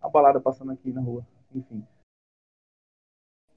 [0.00, 1.84] a balada passando aqui na rua, enfim.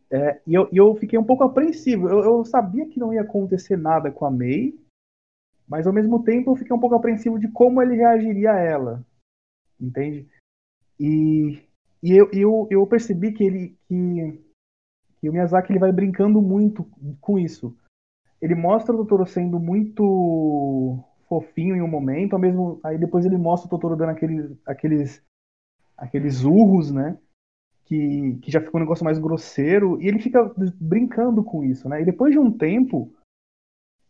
[0.10, 2.08] É, e eu, eu fiquei um pouco apreensivo.
[2.08, 4.78] Eu, eu sabia que não ia acontecer nada com a May,
[5.68, 9.06] mas ao mesmo tempo eu fiquei um pouco apreensivo de como ele reagiria a ela.
[9.80, 10.28] Entende?
[11.00, 11.65] E,
[12.06, 14.44] e eu, eu, eu percebi que ele que,
[15.20, 16.88] que o Miyazaki ele vai brincando muito
[17.20, 17.76] com isso.
[18.40, 23.38] Ele mostra o Totoro sendo muito fofinho em um momento, ao mesmo aí depois ele
[23.38, 25.24] mostra o Totoro dando aqueles aqueles
[25.98, 27.18] aqueles urros, né?
[27.86, 32.04] Que, que já ficou um negócio mais grosseiro e ele fica brincando com isso, né?
[32.04, 33.12] E depois de um tempo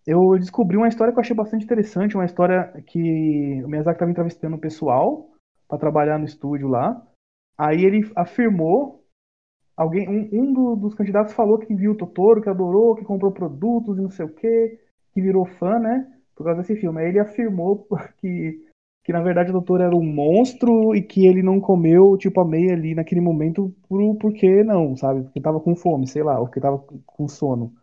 [0.05, 4.11] eu descobri uma história que eu achei bastante interessante, uma história que o Miyazaki estava
[4.11, 5.29] entrevistando o pessoal
[5.65, 7.01] para trabalhar no estúdio lá.
[7.57, 9.03] Aí ele afirmou,
[9.77, 13.31] alguém, um, um do- dos candidatos falou que viu o Totoro, que adorou, que comprou
[13.31, 14.79] produtos e não sei o quê,
[15.13, 16.11] que virou fã, né?
[16.35, 17.01] Por causa desse filme.
[17.01, 17.87] Aí ele afirmou
[18.19, 18.61] que,
[19.03, 22.45] que na verdade o Totoro era um monstro e que ele não comeu, tipo, a
[22.45, 25.23] meia ali naquele momento por, porque não, sabe?
[25.23, 27.73] Porque tava com fome, sei lá, ou porque tava com sono.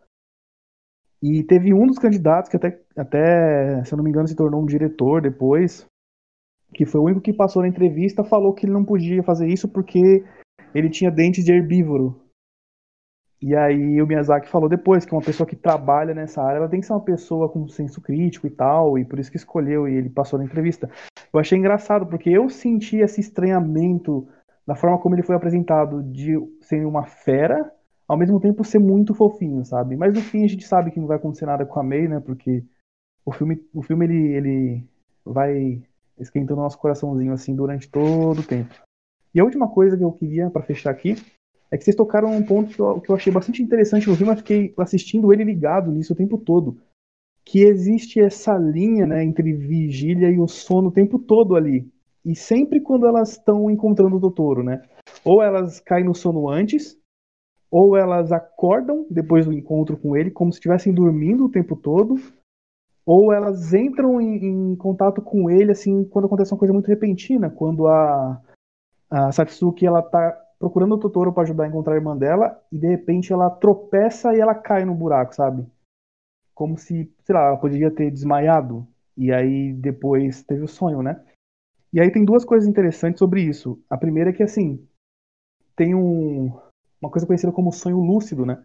[1.21, 4.61] E teve um dos candidatos que até, até, se eu não me engano, se tornou
[4.61, 5.87] um diretor depois,
[6.73, 9.67] que foi o único que passou na entrevista, falou que ele não podia fazer isso
[9.67, 10.23] porque
[10.73, 12.19] ele tinha dentes de herbívoro.
[13.41, 16.79] E aí o Miyazaki falou depois que uma pessoa que trabalha nessa área, ela tem
[16.79, 19.95] que ser uma pessoa com senso crítico e tal, e por isso que escolheu e
[19.95, 20.89] ele passou na entrevista.
[21.33, 24.27] Eu achei engraçado porque eu senti esse estranhamento
[24.65, 27.69] da forma como ele foi apresentado de ser uma fera,
[28.07, 29.97] ao mesmo tempo ser muito fofinho, sabe?
[29.97, 32.21] Mas no fim a gente sabe que não vai acontecer nada com a May, né?
[32.21, 32.63] Porque
[33.25, 34.87] o filme, o filme ele, ele
[35.25, 35.83] vai
[36.23, 38.73] esquentando nosso coraçãozinho assim durante todo o tempo.
[39.33, 41.15] E a última coisa que eu queria para fechar aqui
[41.71, 44.31] é que vocês tocaram um ponto que eu, que eu achei bastante interessante no filme,
[44.31, 46.77] eu fiquei assistindo ele ligado nisso o tempo todo.
[47.43, 51.91] Que existe essa linha né, entre vigília e o sono o tempo todo ali.
[52.23, 54.81] E sempre quando elas estão encontrando o Totoro, né?
[55.25, 56.97] Ou elas caem no sono antes,
[57.69, 62.15] ou elas acordam depois do encontro com ele, como se estivessem dormindo o tempo todo,
[63.05, 67.49] ou elas entram em, em contato com ele, assim, quando acontece uma coisa muito repentina,
[67.49, 68.41] quando a,
[69.09, 72.77] a Satsuki, ela tá procurando o Totoro para ajudar a encontrar a irmã dela, e
[72.77, 75.65] de repente ela tropeça e ela cai no buraco, sabe?
[76.55, 78.87] Como se, sei lá, ela poderia ter desmaiado,
[79.17, 81.21] e aí depois teve o sonho, né?
[81.91, 83.79] E aí tem duas coisas interessantes sobre isso.
[83.89, 84.87] A primeira é que, assim,
[85.75, 86.51] tem um,
[87.01, 88.63] uma coisa conhecida como sonho lúcido, né?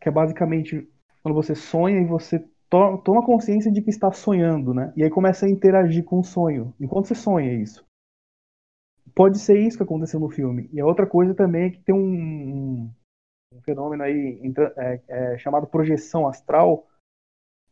[0.00, 0.88] Que é basicamente
[1.22, 4.94] quando você sonha e você to toma consciência de que está sonhando, né?
[4.96, 7.84] E aí começa a interagir com o sonho, enquanto você sonha isso.
[9.14, 10.70] Pode ser isso que aconteceu no filme.
[10.72, 12.90] E a outra coisa também é que tem um,
[13.52, 14.40] um fenômeno aí
[14.78, 16.86] é, é, chamado projeção astral,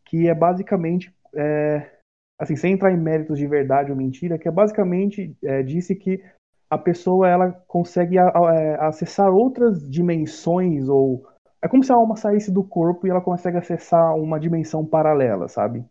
[0.05, 1.99] que é basicamente, é,
[2.39, 6.23] assim, sem entrar em méritos de verdade ou mentira, que é basicamente é, disse que
[6.69, 8.29] a pessoa ela consegue a,
[8.87, 11.27] acessar outras dimensões ou
[11.63, 15.49] é como se a alma saísse do corpo e ela consegue acessar uma dimensão paralela,
[15.49, 15.85] sabe?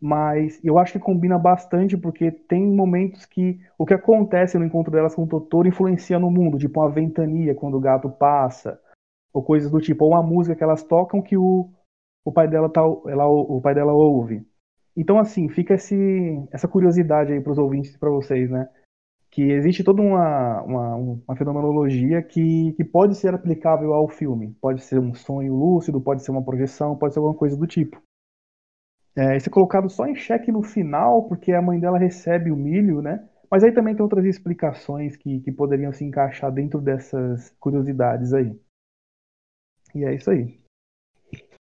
[0.00, 4.90] Mas eu acho que combina bastante porque tem momentos que o que acontece no encontro
[4.90, 8.80] delas com o Totoro influencia no mundo, tipo uma ventania quando o gato passa,
[9.32, 11.70] ou coisas do tipo, ou uma música que elas tocam que o,
[12.24, 14.44] o pai dela tá, ela, o pai dela ouve.
[14.96, 15.96] Então assim, fica esse,
[16.50, 18.68] essa curiosidade aí para os ouvintes e para vocês, né?
[19.32, 24.54] Que existe toda uma, uma, uma fenomenologia que, que pode ser aplicável ao filme.
[24.60, 28.00] Pode ser um sonho lúcido, pode ser uma projeção, pode ser alguma coisa do tipo.
[29.16, 32.56] É, isso é colocado só em xeque no final, porque a mãe dela recebe o
[32.56, 33.26] milho, né?
[33.50, 38.58] Mas aí também tem outras explicações que, que poderiam se encaixar dentro dessas curiosidades aí.
[39.94, 40.58] E é isso aí.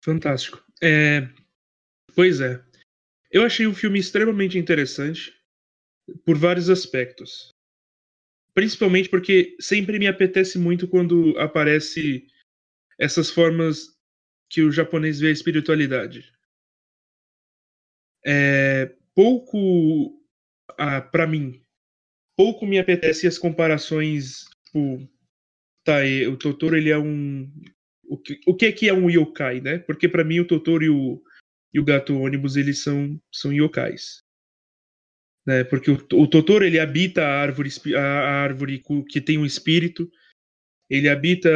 [0.04, 0.63] Fantástico.
[0.82, 1.21] É...
[2.15, 2.62] Pois é.
[3.32, 5.34] Eu achei o filme extremamente interessante
[6.26, 7.53] por vários aspectos.
[8.54, 12.28] Principalmente porque sempre me apetece muito quando aparece
[13.00, 13.98] essas formas
[14.50, 16.32] que o japonês vê a espiritualidade.
[18.26, 20.24] É, pouco
[20.78, 21.62] ah, para mim
[22.38, 25.08] pouco me apetece as comparações tipo,
[25.84, 25.98] tá
[26.32, 27.52] o Totoro ele é um
[28.06, 29.80] o que, o que é que é um yokai né?
[29.80, 31.22] Porque para mim o Totoro e o,
[31.74, 34.23] e o gato ônibus eles são são yokais
[35.45, 40.10] né porque o, o Totoro ele habita a árvore a árvore que tem um espírito
[40.89, 41.49] ele habita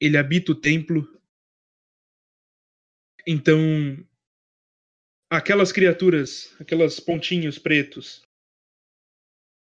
[0.00, 1.08] ele habita o templo
[3.26, 3.58] então
[5.30, 8.22] aquelas criaturas, aquelas pontinhos pretos,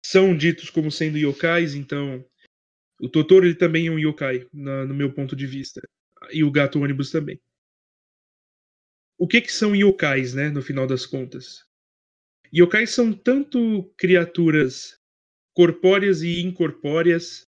[0.06, 2.26] são ditos como sendo yokais, então
[3.00, 5.82] o Totoro ele também é um yokai, na, no meu ponto de vista.
[6.32, 7.40] E o gato ônibus também.
[9.18, 11.67] O que que são yokais, né, no final das contas?
[12.54, 14.98] Yokais são tanto criaturas
[15.54, 17.48] corpóreas e incorpóreas.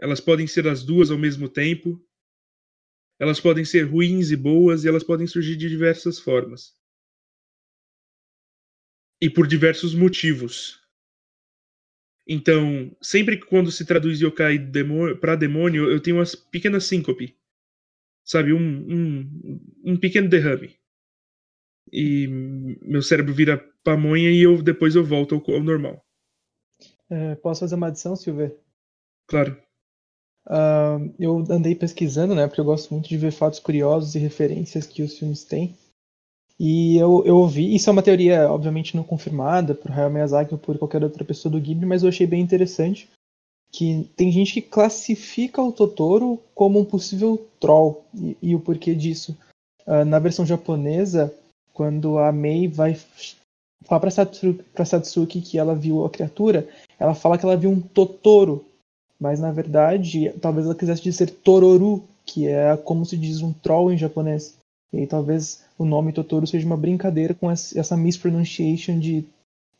[0.00, 2.04] Elas podem ser as duas ao mesmo tempo.
[3.20, 6.74] Elas podem ser ruins e boas e elas podem surgir de diversas formas
[9.22, 10.80] e por diversos motivos.
[12.26, 14.58] Então, sempre que quando se traduz yokai
[15.20, 17.36] para demônio, eu tenho uma pequena síncope.
[18.24, 20.76] Sabe, um, um, um pequeno derrame.
[21.92, 22.26] E
[22.80, 26.02] meu cérebro vira pamonha e eu depois eu volto ao, ao normal.
[27.10, 28.56] É, posso fazer uma adição, Silver?
[29.26, 29.60] Claro.
[30.46, 32.46] Uh, eu andei pesquisando, né?
[32.46, 35.76] Porque eu gosto muito de ver fatos curiosos e referências que os filmes têm.
[36.58, 40.58] E eu, eu ouvi, isso é uma teoria, obviamente, não confirmada por Hayao Miyazaki ou
[40.58, 43.10] por qualquer outra pessoa do Ghibli, mas eu achei bem interessante
[43.72, 48.94] que tem gente que classifica o Totoro como um possível troll, e, e o porquê
[48.94, 49.36] disso.
[49.86, 51.34] Uh, na versão japonesa,
[51.72, 52.96] quando a Mei vai
[53.84, 56.68] falar para Satsuki, pra Satsuki que ela viu a criatura,
[56.98, 58.64] ela fala que ela viu um Totoro,
[59.18, 63.92] mas na verdade, talvez ela quisesse dizer Tororu, que é como se diz um troll
[63.92, 64.56] em japonês.
[64.92, 69.24] E aí, talvez o nome Totoro seja uma brincadeira com essa mispronunciation de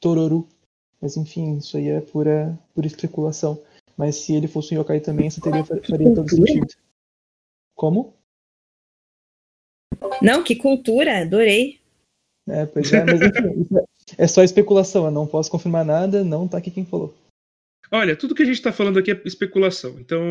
[0.01, 0.47] Tororu.
[1.01, 3.61] Mas enfim, isso aí é pura, pura especulação.
[3.97, 6.69] Mas se ele fosse um yokai também, essa teoria faria todo sentido.
[7.75, 8.15] Como?
[10.23, 11.82] Não, que cultura, adorei.
[12.49, 13.67] É, pois é, mas enfim,
[14.19, 17.15] é, é só especulação, eu não posso confirmar nada, não tá aqui quem falou.
[17.91, 20.01] Olha, tudo que a gente está falando aqui é especulação.
[20.01, 20.25] Então,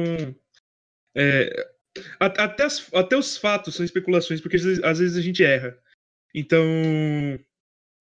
[1.16, 1.72] é,
[2.20, 5.78] até, as, até os fatos são especulações, porque às vezes, às vezes a gente erra.
[6.34, 6.66] Então,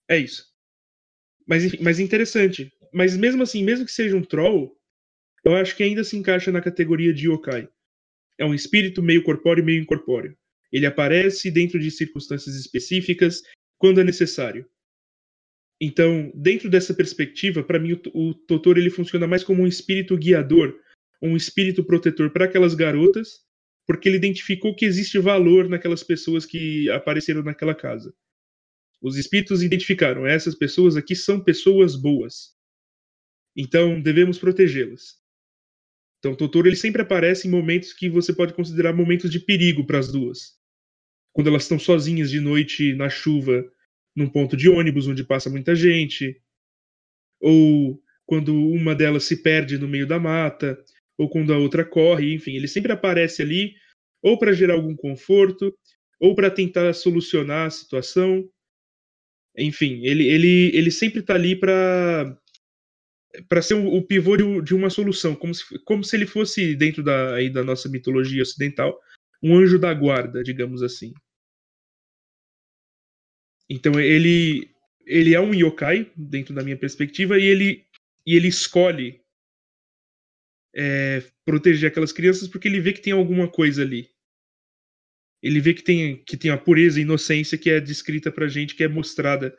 [0.08, 0.46] é isso.
[1.46, 2.72] Mas, mas interessante.
[2.92, 4.76] Mas mesmo assim, mesmo que seja um troll,
[5.44, 7.68] eu acho que ainda se encaixa na categoria de yokai.
[8.38, 10.36] É um espírito meio corpóreo e meio incorpóreo.
[10.72, 13.42] Ele aparece dentro de circunstâncias específicas
[13.80, 14.68] quando é necessário.
[15.80, 20.16] Então, dentro dessa perspectiva, para mim o, o Totoro ele funciona mais como um espírito
[20.18, 20.78] guiador,
[21.22, 23.40] um espírito protetor para aquelas garotas,
[23.86, 28.14] porque ele identificou que existe valor naquelas pessoas que apareceram naquela casa.
[29.00, 32.54] Os espíritos identificaram essas pessoas aqui são pessoas boas.
[33.56, 35.18] Então devemos protegê-las.
[36.18, 39.86] Então, o Totoro ele sempre aparece em momentos que você pode considerar momentos de perigo
[39.86, 40.59] para as duas.
[41.32, 43.64] Quando elas estão sozinhas de noite na chuva,
[44.14, 46.40] num ponto de ônibus onde passa muita gente,
[47.40, 50.78] ou quando uma delas se perde no meio da mata,
[51.18, 53.74] ou quando a outra corre, enfim, ele sempre aparece ali
[54.22, 55.74] ou para gerar algum conforto,
[56.18, 58.48] ou para tentar solucionar a situação.
[59.56, 62.36] Enfim, ele, ele, ele sempre está ali para
[63.48, 67.00] para ser o, pivô de, de, uma solução, como se, como se ele fosse, dentro
[67.00, 68.98] da, aí, da nossa mitologia ocidental,
[69.42, 71.12] um anjo da guarda, digamos assim.
[73.68, 74.74] Então ele,
[75.06, 77.86] ele é um yokai, dentro da minha perspectiva, e ele,
[78.26, 79.22] e ele escolhe
[80.74, 84.10] é, proteger aquelas crianças porque ele vê que tem alguma coisa ali.
[85.42, 88.74] Ele vê que tem, que tem a pureza e inocência que é descrita pra gente,
[88.74, 89.56] que é mostrada.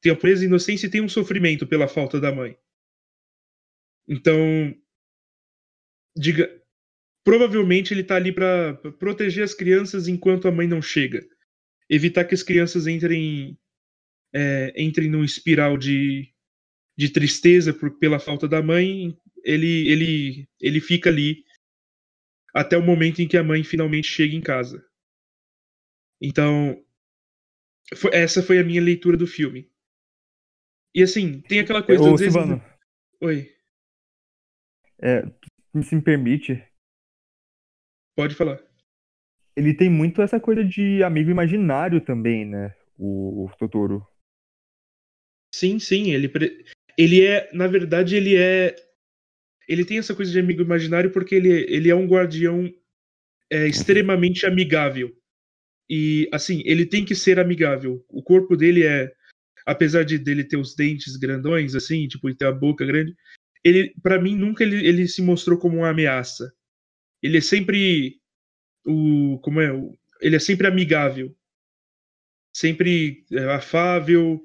[0.00, 2.56] Tem a pureza e inocência e tem um sofrimento pela falta da mãe.
[4.08, 4.74] Então,
[6.16, 6.59] diga,
[7.24, 11.26] provavelmente ele está ali para proteger as crianças enquanto a mãe não chega,
[11.88, 13.58] evitar que as crianças entrem
[14.32, 16.32] é, entrem num espiral de,
[16.96, 19.16] de tristeza por, pela falta da mãe.
[19.44, 21.44] Ele ele ele fica ali
[22.54, 24.84] até o momento em que a mãe finalmente chega em casa.
[26.20, 26.84] Então,
[27.94, 29.70] foi, essa foi a minha leitura do filme.
[30.94, 32.02] E assim, tem aquela coisa.
[32.02, 32.62] Ô, Silvano.
[33.20, 33.48] Oi.
[35.00, 35.22] É,
[35.82, 36.62] se me permite.
[38.20, 38.60] Pode falar.
[39.56, 42.74] Ele tem muito essa coisa de amigo imaginário também, né?
[42.98, 44.06] O, o Totoro.
[45.54, 46.10] Sim, sim.
[46.10, 46.30] Ele,
[46.98, 47.50] ele é.
[47.54, 48.76] Na verdade, ele é.
[49.66, 52.70] Ele tem essa coisa de amigo imaginário porque ele, ele é um guardião
[53.50, 55.10] é, extremamente amigável.
[55.88, 58.04] E, assim, ele tem que ser amigável.
[58.06, 59.10] O corpo dele é.
[59.64, 63.16] Apesar de dele ter os dentes grandões, assim, tipo, e ter a boca grande,
[63.64, 66.52] ele, para mim, nunca ele, ele se mostrou como uma ameaça.
[67.22, 68.20] Ele é sempre
[68.86, 69.70] o, como é,
[70.20, 71.34] ele é sempre amigável,
[72.54, 74.40] sempre é, afável.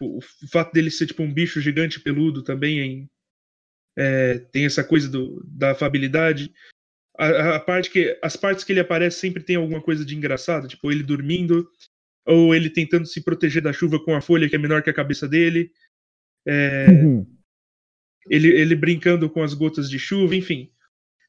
[0.00, 3.10] O, o fato dele ser tipo um bicho gigante peludo também
[3.96, 6.52] é, tem essa coisa do, da afabilidade.
[7.16, 10.68] A, a, parte que as partes que ele aparece sempre tem alguma coisa de engraçado,
[10.68, 11.68] tipo ele dormindo
[12.24, 14.94] ou ele tentando se proteger da chuva com a folha que é menor que a
[14.94, 15.72] cabeça dele.
[16.46, 17.38] É, uhum
[18.30, 20.70] ele, ele brincando com as gotas de chuva, enfim.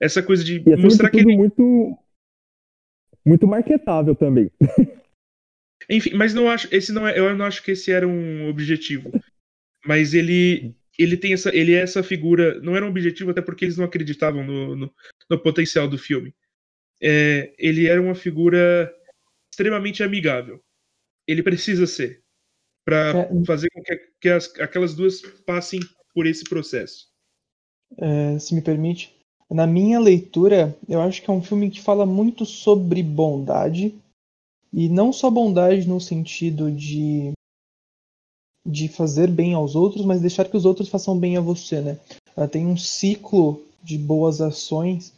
[0.02, 1.36] Essa coisa de e mostrar que ele...
[1.36, 1.98] muito
[3.26, 4.50] muito marketável também.
[5.90, 9.12] Enfim, mas não acho, esse não é, eu não acho que esse era um objetivo.
[9.86, 13.64] Mas ele ele tem essa, ele é essa figura, não era um objetivo até porque
[13.64, 14.94] eles não acreditavam no, no,
[15.30, 16.36] no potencial do filme.
[17.02, 18.94] É, ele era uma figura
[19.52, 20.62] extremamente amigável.
[21.26, 22.22] Ele precisa ser
[22.84, 25.80] para é, fazer com que, que as, aquelas duas passem
[26.14, 27.08] por esse processo.
[27.98, 29.16] É, se me permite,
[29.50, 33.96] na minha leitura, eu acho que é um filme que fala muito sobre bondade
[34.72, 37.32] e não só bondade no sentido de
[38.68, 41.98] de fazer bem aos outros, mas deixar que os outros façam bem a você, né?
[42.36, 45.14] Ela tem um ciclo de boas ações.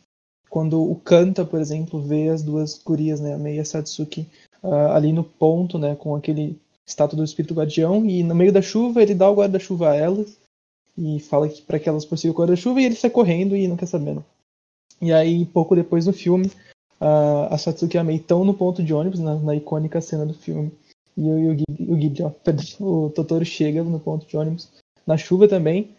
[0.50, 4.28] Quando o Kanta, por exemplo, vê as duas gurias, né, a Mei e a Satsuki,
[4.64, 6.58] ah, ali no ponto, né, com aquele
[6.88, 10.38] estátua do espírito guardião, e no meio da chuva ele dá o guarda-chuva a elas
[10.98, 13.78] e fala que para que elas prossigam o guarda-chuva e ele sai correndo e não
[13.78, 14.16] quer saber.
[14.16, 14.26] Não.
[15.02, 16.52] E aí, pouco depois no filme,
[17.00, 20.26] a, a Satsuki e a Mei estão no ponto de ônibus, na, na icônica cena
[20.26, 20.72] do filme.
[21.18, 24.70] E o, o, o, o Totoro chega no ponto de ônibus,
[25.06, 25.90] na chuva também,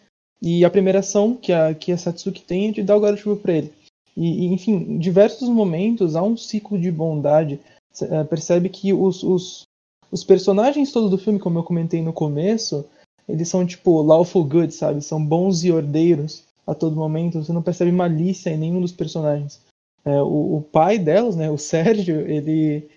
[0.41, 3.35] e a primeira ação que a, que a Satsuki tem é de dar o guarda-chuva
[3.35, 3.73] para ele.
[4.15, 7.59] E, e, enfim, em diversos momentos há um ciclo de bondade.
[7.91, 9.63] Cê, é, percebe que os, os,
[10.11, 12.85] os personagens todos do filme, como eu comentei no começo,
[13.27, 15.01] eles são tipo lawful good, sabe?
[15.01, 17.43] São bons e ordeiros a todo momento.
[17.43, 19.61] Você não percebe malícia em nenhum dos personagens.
[20.05, 22.89] É, o, o, pai delas, né, o Sérgio, ele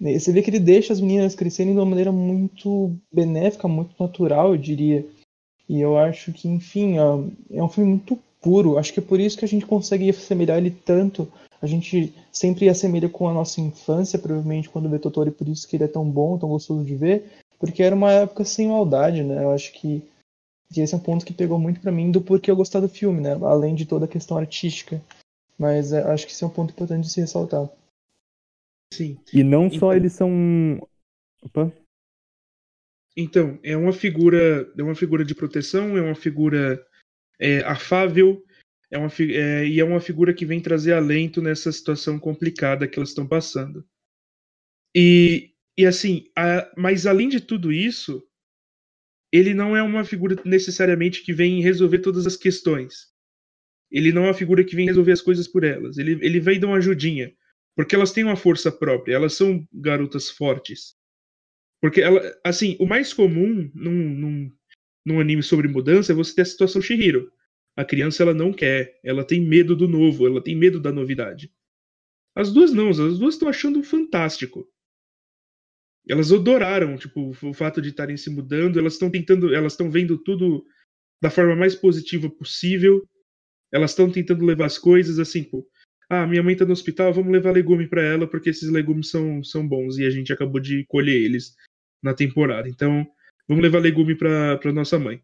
[0.00, 4.52] você vê que ele deixa as meninas crescerem de uma maneira muito benéfica, muito natural,
[4.52, 5.06] eu diria.
[5.68, 8.76] E eu acho que, enfim, é um filme muito puro.
[8.76, 11.26] Acho que é por isso que a gente consegue assemelhar ele tanto.
[11.62, 15.66] A gente sempre assemelha com a nossa infância, provavelmente, quando vê Totoro, e por isso
[15.66, 17.32] que ele é tão bom, tão gostoso de ver.
[17.58, 19.42] Porque era uma época sem maldade, né?
[19.42, 20.02] Eu acho que,
[20.76, 23.20] esse é um ponto que pegou muito para mim do porquê eu gostar do filme,
[23.20, 23.32] né?
[23.42, 25.02] Além de toda a questão artística.
[25.58, 27.68] Mas é, acho que esse é um ponto importante de se ressaltar.
[28.92, 29.18] Sim.
[29.32, 30.30] E não só então, eles são.
[31.42, 31.72] Opa.
[33.16, 34.70] Então, é uma figura.
[34.76, 36.84] É uma figura de proteção, é uma figura
[37.38, 38.44] é, afável,
[38.90, 42.98] é uma, é, e é uma figura que vem trazer alento nessa situação complicada que
[42.98, 43.84] elas estão passando.
[44.94, 48.22] E, e assim, a, mas além de tudo isso,
[49.32, 53.12] ele não é uma figura necessariamente que vem resolver todas as questões.
[53.90, 55.98] Ele não é uma figura que vem resolver as coisas por elas.
[55.98, 57.32] Ele, ele vem dar uma ajudinha.
[57.76, 60.94] Porque elas têm uma força própria, elas são garotas fortes.
[61.82, 64.52] Porque, ela, assim, o mais comum num, num,
[65.04, 67.32] num anime sobre mudança é você ter a situação Shihiro.
[67.76, 71.52] A criança ela não quer, ela tem medo do novo, ela tem medo da novidade.
[72.36, 74.72] As duas não, as duas estão achando fantástico
[76.08, 80.18] elas adoraram, tipo, o fato de estarem se mudando, elas estão tentando, elas estão vendo
[80.18, 80.64] tudo
[81.22, 83.02] da forma mais positiva possível.
[83.72, 85.66] Elas estão tentando levar as coisas assim, pô.
[86.08, 89.42] Ah, minha mãe tá no hospital, vamos levar legume para ela porque esses legumes são,
[89.42, 91.56] são bons e a gente acabou de colher eles
[92.02, 92.68] na temporada.
[92.68, 93.06] Então,
[93.48, 95.22] vamos levar legume para pra nossa mãe.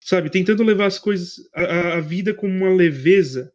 [0.00, 3.52] Sabe, tentando levar as coisas, a, a vida com uma leveza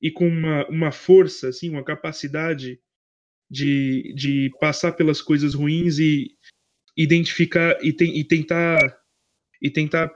[0.00, 2.80] e com uma, uma força, assim, uma capacidade
[3.54, 6.36] de, de passar pelas coisas ruins e
[6.96, 8.98] identificar e, te, e tentar
[9.62, 10.10] e tentar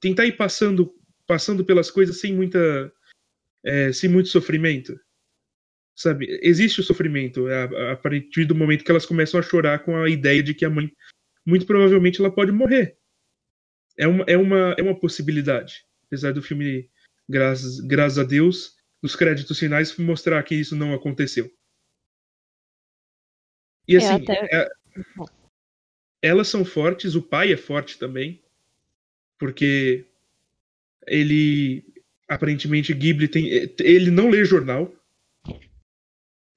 [0.00, 0.90] tentar ir passando
[1.26, 2.90] passando pelas coisas sem muita
[3.62, 4.98] é, sem muito sofrimento.
[5.94, 9.94] Sabe existe o sofrimento a, a partir do momento que elas começam a chorar com
[9.96, 10.90] a ideia de que a mãe
[11.46, 12.96] muito provavelmente ela pode morrer.
[13.98, 15.84] É uma é uma é uma possibilidade.
[16.06, 16.88] Apesar do filme
[17.28, 21.52] graças graças a Deus nos créditos finais mostrar que isso não aconteceu
[23.92, 24.48] e assim, até...
[24.52, 24.68] é,
[26.22, 28.40] elas são fortes, o pai é forte também,
[29.38, 30.06] porque
[31.06, 31.84] ele
[32.28, 33.48] aparentemente Ghibli tem,
[33.80, 34.92] ele não lê jornal,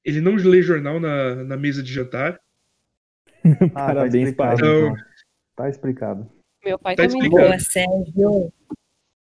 [0.03, 2.39] ele não lê jornal na, na mesa de jantar.
[3.75, 4.55] Ah, Parabéns, tá pai.
[4.55, 4.95] Então,
[5.55, 6.27] tá explicado.
[6.63, 7.29] Meu pai tá também.
[7.29, 8.53] Boa, Sérgio.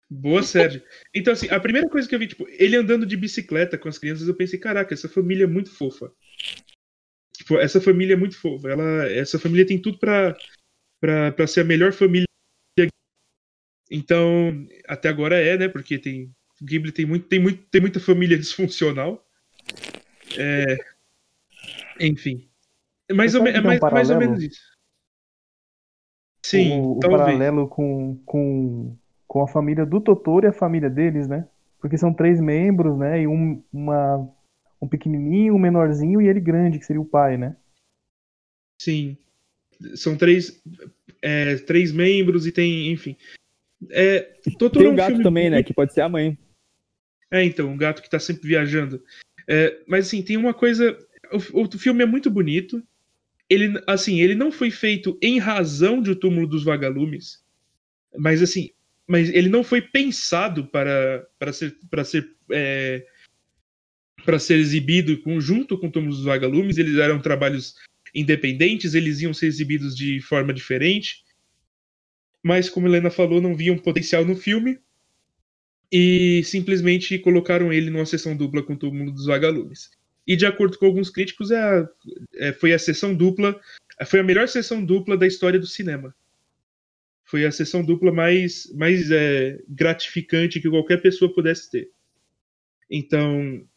[0.09, 0.83] Boa, Sérgio.
[1.15, 3.97] Então, assim, a primeira coisa que eu vi, tipo, ele andando de bicicleta com as
[3.97, 6.11] crianças, eu pensei, caraca, essa família é muito fofa.
[7.57, 8.69] Essa família é muito fofa.
[8.69, 10.37] Ela, essa família tem tudo para
[11.01, 12.25] para ser a melhor família.
[13.89, 15.67] Então, até agora é, né?
[15.69, 16.31] Porque tem
[16.61, 19.25] Ghibli tem muito tem muito tem muita família disfuncional.
[20.37, 20.77] É,
[21.99, 22.47] enfim.
[23.07, 24.61] É mais, ou, é mais, um mais ou menos isso.
[26.45, 28.95] Sim, o, o paralelo com, com,
[29.27, 31.47] com a família do Totoro e a família deles, né?
[31.79, 33.21] Porque são três membros, né?
[33.21, 34.29] E um, uma
[34.81, 37.55] um pequenininho, um menorzinho e ele grande, que seria o pai, né?
[38.81, 39.17] Sim.
[39.95, 40.61] São três,
[41.21, 43.15] é, três membros e tem, enfim.
[43.89, 44.19] É,
[44.57, 45.63] Totoro tem um, um gato também, né?
[45.63, 46.37] Que pode ser a mãe.
[47.31, 49.03] É, então, um gato que tá sempre viajando.
[49.47, 50.97] É, mas assim, tem uma coisa.
[51.53, 52.83] O, o, filme é muito bonito.
[53.49, 57.43] Ele, assim, ele não foi feito em razão de O Túmulo dos Vagalumes.
[58.17, 58.71] Mas assim,
[59.07, 63.03] mas ele não foi pensado para, para ser, para ser é,
[64.29, 66.77] para ser exibido junto com Túmulo dos Vagalumes.
[66.77, 67.73] Eles eram trabalhos
[68.13, 71.23] independentes, eles iam ser exibidos de forma diferente.
[72.43, 74.77] Mas, como Helena falou, não viam potencial no filme
[75.91, 79.89] e simplesmente colocaram ele numa sessão dupla com Túmulo dos Vagalumes.
[80.27, 81.89] E, de acordo com alguns críticos, é a,
[82.35, 83.59] é, foi a sessão dupla,
[84.05, 86.13] foi a melhor sessão dupla da história do cinema.
[87.25, 91.89] Foi a sessão dupla mais, mais é, gratificante que qualquer pessoa pudesse ter.
[92.91, 93.67] Então,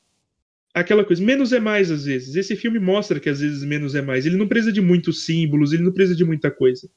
[0.74, 2.34] aquela coisa, menos é mais às vezes.
[2.34, 4.24] Esse filme mostra que às vezes menos é mais.
[4.24, 6.88] Ele não precisa de muitos símbolos, ele não precisa de muita coisa.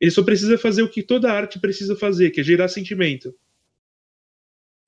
[0.00, 3.34] Ele só precisa fazer o que toda arte precisa fazer, que é gerar sentimento.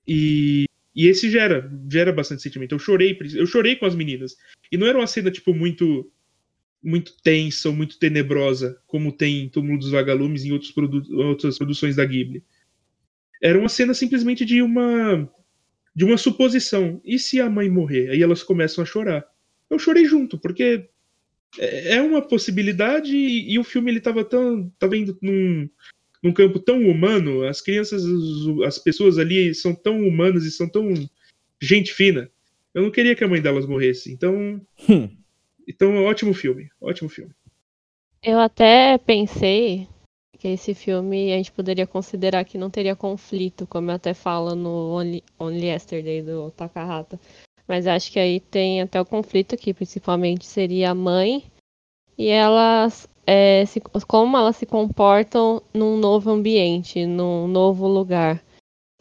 [0.07, 0.65] E,
[0.95, 2.75] e esse gera, gera bastante sentimento.
[2.75, 4.35] Eu chorei, eu chorei com as meninas.
[4.71, 6.11] E não era uma cena tipo muito
[6.81, 11.03] muito tensa ou muito tenebrosa, como tem em Túmulo dos Vagalumes e em outros produ
[11.17, 12.43] outras produções da Ghibli.
[13.41, 15.29] Era uma cena simplesmente de uma
[15.97, 17.01] de uma suposição.
[17.03, 18.11] E se a mãe morrer?
[18.11, 19.25] Aí elas começam a chorar.
[19.67, 20.87] Eu chorei junto, porque
[21.57, 25.67] é, é uma possibilidade e, e o filme ele estava tão tava indo num,
[26.21, 28.03] num campo tão humano, as crianças,
[28.63, 30.93] as pessoas ali são tão humanas e são tão
[31.59, 32.29] gente fina.
[32.75, 34.13] Eu não queria que a mãe delas morresse.
[34.13, 35.09] Então, hum.
[35.67, 37.33] então ótimo filme, ótimo filme.
[38.21, 39.87] Eu até pensei
[40.37, 44.55] que esse filme a gente poderia considerar que não teria conflito, como eu até falo
[44.55, 47.19] no Only, Only Yesterday do Takahata.
[47.67, 51.43] Mas acho que aí tem até o conflito que principalmente seria a mãe
[52.17, 58.41] e elas é, se, como elas se comportam num novo ambiente, num novo lugar.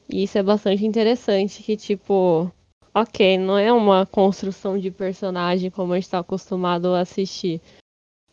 [0.09, 2.51] E isso é bastante interessante, que tipo,
[2.93, 7.61] ok, não é uma construção de personagem como a gente está acostumado a assistir.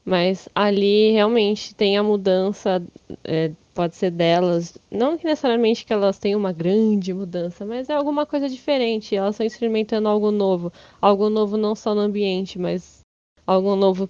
[0.05, 2.83] Mas ali realmente tem a mudança,
[3.23, 4.77] é, pode ser delas.
[4.91, 9.15] Não que necessariamente que elas tenham uma grande mudança, mas é alguma coisa diferente.
[9.15, 10.71] Elas estão experimentando algo novo.
[11.01, 12.99] Algo novo não só no ambiente, mas
[13.47, 14.09] algo novo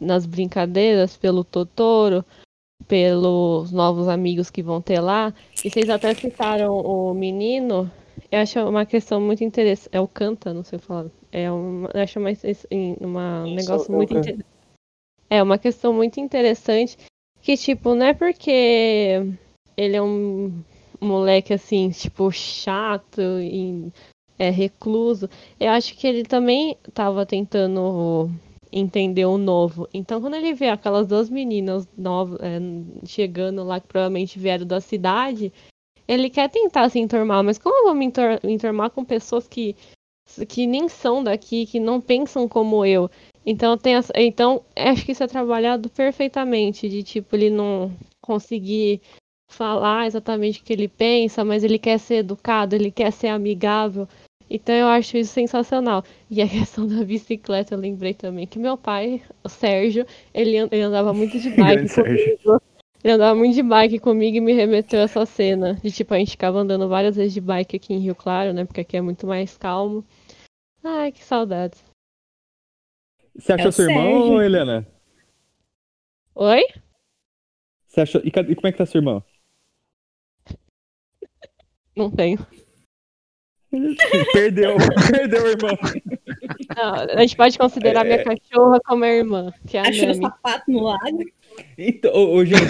[0.00, 2.24] nas brincadeiras pelo Totoro,
[2.86, 5.32] pelos novos amigos que vão ter lá.
[5.64, 7.90] E vocês até citaram o menino.
[8.30, 9.90] Eu acho uma questão muito interessante.
[9.92, 11.06] É o Canta, não sei falar.
[11.32, 12.30] É uma, eu acho uma,
[13.00, 14.55] uma um negócio muito interessante
[15.28, 16.96] é uma questão muito interessante
[17.42, 19.22] que, tipo, não é porque
[19.76, 20.62] ele é um
[21.00, 23.92] moleque assim, tipo, chato e
[24.38, 25.28] é recluso.
[25.58, 28.30] Eu acho que ele também estava tentando
[28.72, 29.88] entender o novo.
[29.92, 32.58] Então, quando ele vê aquelas duas meninas novas é,
[33.06, 35.52] chegando lá, que provavelmente vieram da cidade,
[36.06, 38.12] ele quer tentar se enturmar, mas como eu vou me
[38.44, 39.74] enturmar com pessoas que,
[40.48, 43.10] que nem são daqui, que não pensam como eu?
[43.46, 49.00] Então tem essa, então acho que isso é trabalhado perfeitamente de tipo ele não conseguir
[49.48, 54.08] falar exatamente o que ele pensa, mas ele quer ser educado, ele quer ser amigável.
[54.50, 56.04] Então eu acho isso sensacional.
[56.28, 60.82] E a questão da bicicleta, eu lembrei também que meu pai, o Sérgio, ele, ele
[60.82, 62.60] andava muito de bike comigo.
[63.04, 65.74] Ele andava muito de bike comigo e me remeteu a essa cena.
[65.74, 68.64] De tipo, a gente ficava andando várias vezes de bike aqui em Rio Claro, né?
[68.64, 70.04] Porque aqui é muito mais calmo.
[70.82, 71.84] Ai, que saudades.
[73.38, 74.86] Você achou é seu irmão, Helena?
[76.34, 76.64] Oi?
[77.86, 78.20] Você achou...
[78.24, 79.22] E, e como é que tá seu irmão?
[81.94, 82.38] Não tenho.
[84.32, 84.76] perdeu,
[85.10, 85.78] perdeu o irmão.
[86.76, 88.08] Não, a gente pode considerar é...
[88.08, 90.20] minha cachorra como a irmã, que é a Achou Nami.
[90.22, 91.24] sapato no lago?
[91.76, 92.62] Então, ô, gente,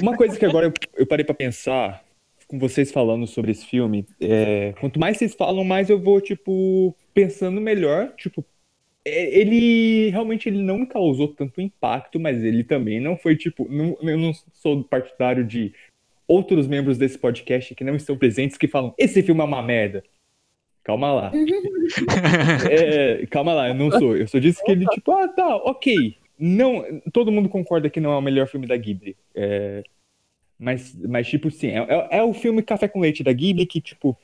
[0.00, 2.04] uma coisa que agora eu, eu, parei pra pensar
[2.46, 6.94] com vocês falando sobre esse filme, é, quanto mais vocês falam, mais eu vou, tipo,
[7.14, 8.44] pensando melhor, tipo, é,
[9.04, 13.66] ele realmente ele não causou tanto impacto, mas ele também não foi tipo.
[13.70, 15.72] Não, eu não sou partidário de
[16.28, 20.02] outros membros desse podcast que não estão presentes que falam: esse filme é uma merda.
[20.82, 21.32] Calma lá.
[22.70, 24.16] é, calma lá, eu não sou.
[24.16, 26.16] Eu só disse que ele, tipo, ah, tá, ok.
[26.38, 29.16] Não, todo mundo concorda que não é o melhor filme da Ghibli.
[29.34, 29.82] É,
[30.58, 33.80] mas, mas, tipo, sim, é, é, é, o filme Café com Leite da Ghibli que,
[33.80, 34.18] tipo,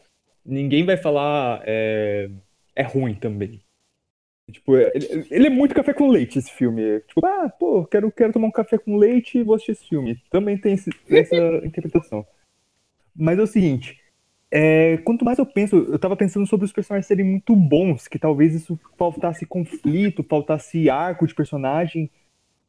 [0.45, 2.31] ninguém vai falar é,
[2.75, 3.61] é ruim também.
[4.51, 7.01] Tipo, ele, ele, é muito café com leite, esse filme.
[7.01, 10.23] Tipo, ah, pô, quero, quero tomar um café com leite e vou assistir esse filme.
[10.31, 12.25] Também tem esse, essa interpretação.
[13.15, 13.99] Mas é o seguinte,
[14.51, 18.19] é, quanto mais eu penso, eu tava pensando sobre os personagens serem muito bons, que
[18.19, 22.09] talvez isso faltasse conflito, faltasse arco de personagem,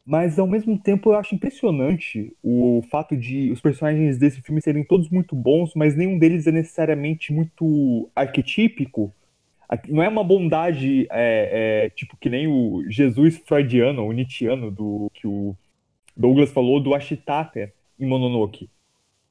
[0.03, 4.84] mas ao mesmo tempo eu acho impressionante o fato de os personagens desse filme serem
[4.84, 9.13] todos muito bons, mas nenhum deles é necessariamente muito arquetípico
[9.89, 15.11] não é uma bondade é, é, tipo que nem o Jesus freudiano, o Nietzscheano, do
[15.13, 15.55] que o
[16.15, 18.70] Douglas falou do Ashitaka em Mononoke.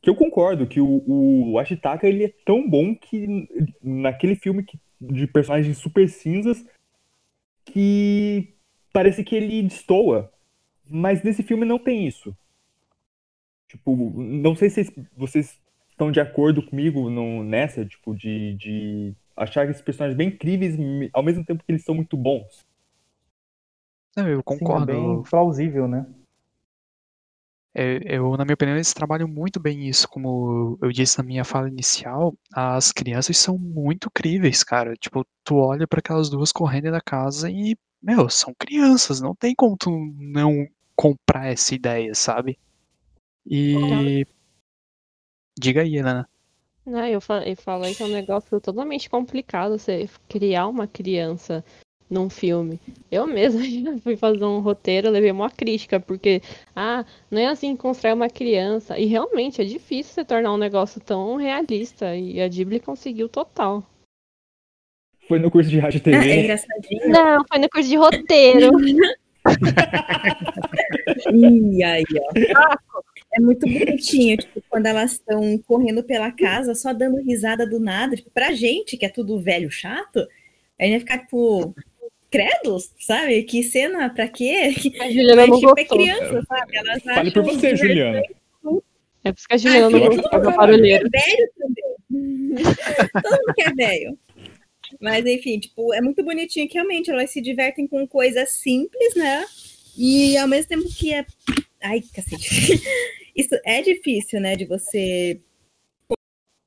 [0.00, 3.48] Que eu concordo que o, o Ashitaka ele é tão bom que
[3.82, 6.64] naquele filme que, de personagens super cinzas
[7.64, 8.54] que
[8.92, 10.30] parece que ele destoa.
[10.88, 12.36] Mas nesse filme não tem isso.
[13.68, 15.58] Tipo, não sei se vocês
[15.88, 20.76] estão de acordo comigo no, nessa, tipo, de, de achar esses personagens bem incríveis
[21.12, 22.64] ao mesmo tempo que eles são muito bons.
[24.16, 24.92] eu concordo.
[24.92, 26.06] Sim, é bem plausível, né?
[27.78, 30.08] É, eu, na minha opinião, eles trabalham muito bem isso.
[30.08, 34.94] Como eu disse na minha fala inicial, as crianças são muito críveis, cara.
[34.94, 39.54] Tipo, tu olha para aquelas duas correndo da casa e, meu, são crianças, não tem
[39.54, 40.66] como tu não
[40.96, 42.58] comprar essa ideia, sabe?
[43.44, 44.26] E.
[45.58, 46.26] Diga aí, Helena.
[46.86, 51.64] Não, eu, fa eu falei que é um negócio totalmente complicado você criar uma criança
[52.08, 52.78] num filme.
[53.10, 56.40] Eu mesma já fui fazer um roteiro, levei uma crítica, porque,
[56.76, 58.96] ah, não é assim que constrói uma criança.
[58.98, 62.14] E realmente é difícil você tornar um negócio tão realista.
[62.14, 63.82] E a Ghibli conseguiu total.
[65.26, 66.40] Foi no curso de rádio É TV.
[66.42, 67.08] engraçadinho.
[67.08, 68.70] Não, foi no curso de roteiro.
[71.32, 72.76] Ih, aí, ó.
[73.36, 78.16] É muito bonitinho, tipo, quando elas estão correndo pela casa, só dando risada do nada.
[78.16, 80.26] Tipo, pra gente, que é tudo velho chato,
[80.80, 81.74] a gente vai ficar, tipo,
[82.30, 83.42] crédulos, sabe?
[83.42, 84.72] Que cena, pra quê?
[85.00, 85.98] A Juliana Mas, não tipo, é gostou.
[85.98, 86.76] criança, sabe?
[86.76, 87.76] Elas Fale por você.
[87.76, 88.22] Juliana.
[89.24, 90.56] É por isso que a Juliana não acho gostou do do caralho.
[90.56, 91.08] barulheiro.
[91.12, 91.84] É velho também.
[93.22, 94.18] Todo mundo que é velho.
[95.00, 99.44] Mas, enfim, tipo, é muito bonitinho que realmente elas se divertem com coisas simples, né?
[99.98, 101.26] E ao mesmo tempo que é.
[101.82, 102.80] Ai, cacete.
[103.36, 104.56] Isso é difícil, né?
[104.56, 105.40] De você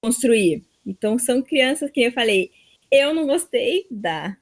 [0.03, 0.63] construir.
[0.86, 2.51] Então, são crianças que eu falei.
[2.91, 4.38] Eu não gostei da,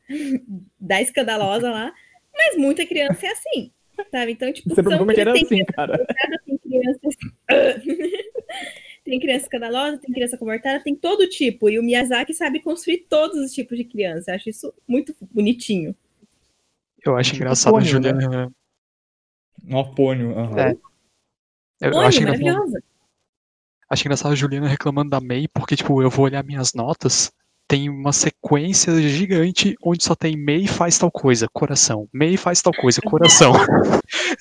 [0.79, 1.93] da escandalosa lá,
[2.33, 3.71] mas muita criança é assim.
[4.11, 4.33] Sabe?
[4.33, 6.05] Então, tipo, Você são assim, cara.
[6.45, 7.15] tem crianças.
[9.03, 11.69] tem criança escandalosa, tem criança comportada, tem todo tipo.
[11.69, 14.31] E o Miyazaki sabe construir todos os tipos de criança.
[14.31, 15.95] Eu acho isso muito bonitinho.
[17.03, 18.51] Eu acho engraçado a Pônio, Juliana.
[19.65, 20.37] Um apônio.
[20.37, 20.59] aham.
[20.59, 20.96] É.
[21.81, 22.83] Eu, eu Olha, acho engraçado, maravilhosa.
[23.89, 27.31] acho engraçado a Juliana reclamando da May, porque, tipo, eu vou olhar minhas notas,
[27.67, 32.07] tem uma sequência gigante onde só tem May faz tal coisa, coração.
[32.13, 33.51] May faz tal coisa, coração.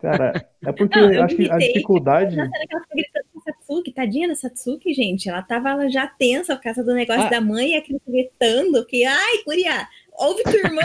[0.00, 2.34] Cara, é porque Não, eu acho que a gritei, dificuldade.
[2.34, 5.28] Cena que ela ficou gritando com a Satsuki, tadinha da Satsuki, gente.
[5.28, 7.30] Ela tava ela já tensa por causa do negócio Ah.
[7.30, 10.82] da mãe e a criança gritando que, ai, Curia, ouve tua irmã.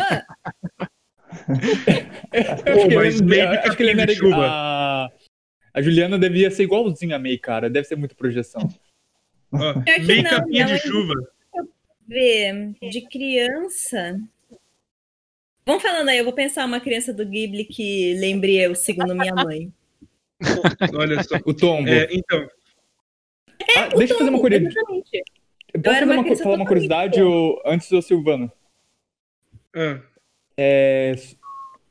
[2.66, 3.62] Eu acho que mas ele- meio
[3.98, 4.46] de que chuva.
[4.48, 5.12] A...
[5.74, 7.70] a Juliana devia ser igualzinha a May, cara.
[7.70, 8.68] Deve ser muita projeção.
[9.86, 11.14] Que meio capinha de ela- chuva.
[12.08, 14.20] Ver, de criança.
[15.66, 19.34] Vamos falando aí, eu vou pensar uma criança do Ghibli que lembre eu, segundo minha
[19.34, 19.72] mãe.
[20.94, 21.38] Olha só.
[21.46, 21.88] O Tombo.
[21.88, 22.50] É, então,
[23.78, 24.76] Ah, deixa eu fazer uma curiosidade.
[25.74, 25.82] Exatamente.
[25.82, 28.52] Posso fazer uma falar uma curiosidade ou, antes do Silvano?
[29.74, 30.02] ah, É,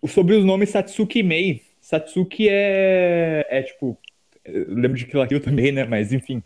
[0.09, 1.63] sobre os nomes Satsuki e Mei.
[1.81, 3.99] Satsuki é, é tipo.
[4.47, 5.85] lembro de Kill também, né?
[5.85, 6.43] Mas enfim.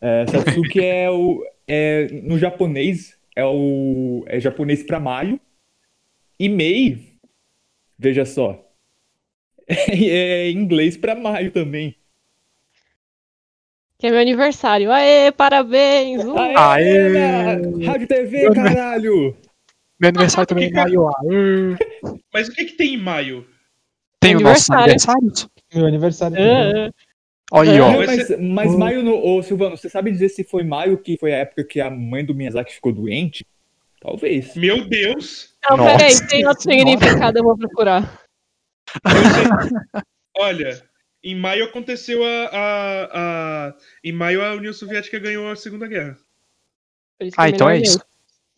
[0.00, 1.44] É, Satsuki é o.
[1.66, 4.24] É, no japonês, é o.
[4.26, 5.40] É japonês pra maio.
[6.38, 7.18] E Mei,
[7.98, 8.58] veja só.
[9.68, 11.94] É inglês pra maio também.
[13.96, 14.90] Que é meu aniversário.
[14.90, 16.24] Aê, parabéns!
[16.24, 16.36] Uh!
[16.36, 16.56] Aê!
[16.56, 17.84] Aê!
[17.86, 19.36] Rádio TV, caralho!
[20.02, 21.08] Meu aniversário também é em maio.
[21.08, 21.76] aê.
[22.34, 23.46] mas o que, que tem em maio?
[24.18, 25.32] Tem o nosso Aniversário.
[25.72, 26.36] Meu aniversário.
[26.36, 26.90] Ah, ah.
[27.52, 27.90] Olha aí, ó.
[27.92, 31.16] Não, Vai mas, mas maio, no, ô, Silvano, você sabe dizer se foi maio que
[31.18, 33.46] foi a época que a mãe do Miyazaki ficou doente?
[34.00, 34.56] Talvez.
[34.56, 35.54] Meu Deus!
[35.68, 35.96] Não, Nossa.
[35.96, 38.20] peraí, tem outro significado, eu vou procurar.
[39.04, 40.02] Eu sei-
[40.36, 40.82] Olha,
[41.22, 46.18] em maio aconteceu a, a, a- Em maio a União Soviética ganhou a Segunda Guerra.
[47.36, 48.00] Ah, então é isso.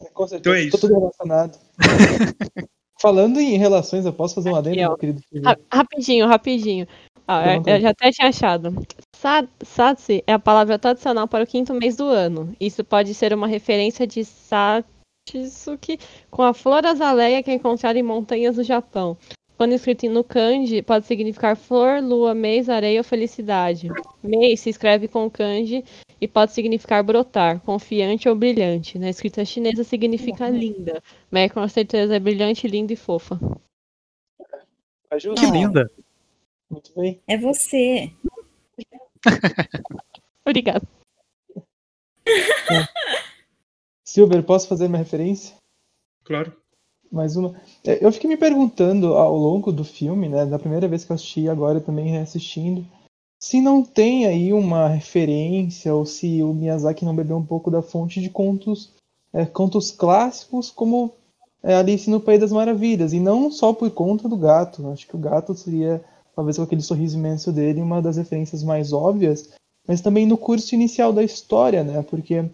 [0.05, 0.15] Mesmo.
[0.15, 0.41] Com certeza.
[0.41, 0.79] Então é isso.
[0.79, 1.59] Tô tudo relacionado.
[3.01, 5.21] Falando em relações, eu posso fazer um adendo, meu querido?
[5.45, 6.87] Ra- Rapidinho, rapidinho.
[7.27, 8.75] Ah, é, eu já até tinha achado.
[9.17, 12.55] Sa- Satsi é a palavra tradicional para o quinto mês do ano.
[12.61, 15.99] Isso pode ser uma referência de Satsuki
[16.31, 19.17] com a flor azaleia que é encontrada em montanhas do Japão.
[19.57, 23.89] Quando escrito no kanji, pode significar flor, lua, mês, areia ou felicidade.
[24.23, 25.85] Mês se escreve com kanji
[26.25, 28.99] e pode significar brotar, confiante ou brilhante.
[28.99, 33.39] Na escrita chinesa significa linda, mas com certeza é brilhante, linda e fofa.
[35.11, 35.91] Que linda.
[36.71, 37.21] Muito bem.
[37.29, 38.11] É você.
[40.47, 40.89] Obrigada.
[44.03, 45.55] Silver, posso fazer minha referência?
[46.25, 46.57] Claro.
[47.13, 47.55] Mais uma.
[47.87, 51.17] É, Eu fiquei me perguntando ao longo do filme, né, da primeira vez que eu
[51.17, 52.87] assisti, agora também reassistindo,
[53.45, 57.83] se não tem aí uma referência ou se o Miyazaki não bebeu um pouco da
[57.83, 58.91] fonte de contos,
[59.35, 61.13] é, contos clássicos como
[61.63, 64.89] é, Alice no País das Maravilhas, e não só por conta do gato.
[64.89, 66.03] Acho que o gato seria,
[66.35, 69.51] talvez com aquele sorriso imenso dele, uma das referências mais óbvias,
[69.87, 72.03] mas também no curso inicial da história, né?
[72.09, 72.47] Porque,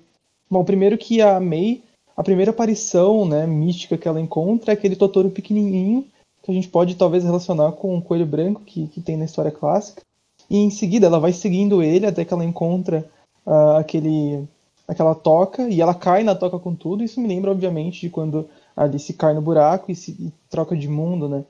[0.50, 1.84] bom, primeiro que a May
[2.16, 6.04] a primeira aparição né, mística que ela encontra é aquele Totoro pequenininho
[6.42, 9.52] que a gente pode talvez relacionar com o Coelho Branco que, que tem na história
[9.52, 10.02] clássica.
[10.50, 13.08] E em seguida ela vai seguindo ele até que ela encontra
[13.46, 14.44] uh, aquele,
[14.86, 17.04] aquela toca e ela cai na toca com tudo.
[17.04, 20.76] Isso me lembra, obviamente, de quando a Alice cai no buraco e, se, e troca
[20.76, 21.44] de mundo, né?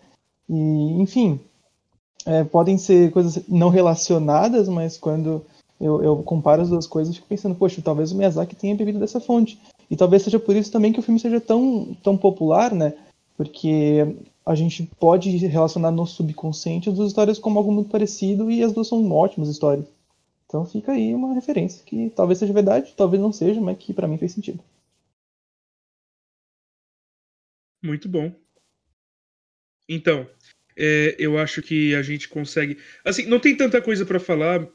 [0.49, 1.41] E, enfim,
[2.27, 5.43] é, podem ser coisas não relacionadas, mas quando
[5.81, 9.19] eu, eu, comparo as duas coisas, fico pensando, poxa, talvez o Miyazaki tenha bebido dessa
[9.19, 9.59] fonte.
[9.91, 12.95] E talvez seja por isso também que o filme seja tão, tão popular, né?
[13.41, 14.01] Porque
[14.45, 18.71] a gente pode relacionar no subconsciente as duas histórias como algo muito parecido e as
[18.71, 19.87] duas são ótimas histórias.
[20.45, 24.07] Então fica aí uma referência que talvez seja verdade, talvez não seja, mas que para
[24.07, 24.63] mim fez sentido.
[27.83, 28.31] Muito bom.
[29.89, 30.29] Então,
[30.77, 32.77] é, eu acho que a gente consegue.
[33.03, 34.69] Assim, não tem tanta coisa para falar,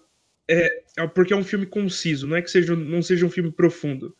[0.49, 3.51] é, é, porque é um filme conciso, não é que seja, não seja um filme
[3.51, 4.17] profundo.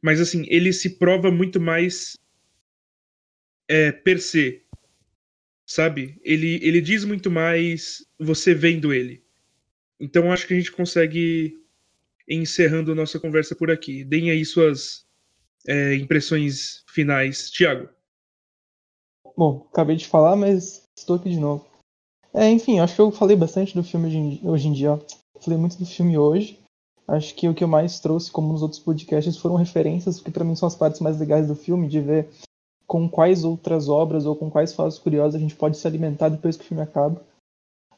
[0.00, 2.16] Mas, assim, ele se prova muito mais
[3.68, 4.62] é, per se.
[5.66, 6.18] Sabe?
[6.24, 9.22] Ele, ele diz muito mais você vendo ele.
[10.00, 11.62] Então, acho que a gente consegue
[12.28, 14.02] encerrando nossa conversa por aqui.
[14.04, 15.06] Deem aí suas
[15.66, 17.50] é, impressões finais.
[17.50, 17.88] Tiago.
[19.36, 21.68] Bom, acabei de falar, mas estou aqui de novo.
[22.34, 24.98] É, enfim, acho que eu falei bastante do filme hoje em dia.
[25.40, 26.58] Falei muito do filme hoje.
[27.06, 30.44] Acho que o que eu mais trouxe, como nos outros podcasts, foram referências, porque para
[30.44, 32.28] mim são as partes mais legais do filme, de ver
[32.88, 36.56] com quais outras obras ou com quais fatos curiosos a gente pode se alimentar depois
[36.56, 37.20] que o filme acaba.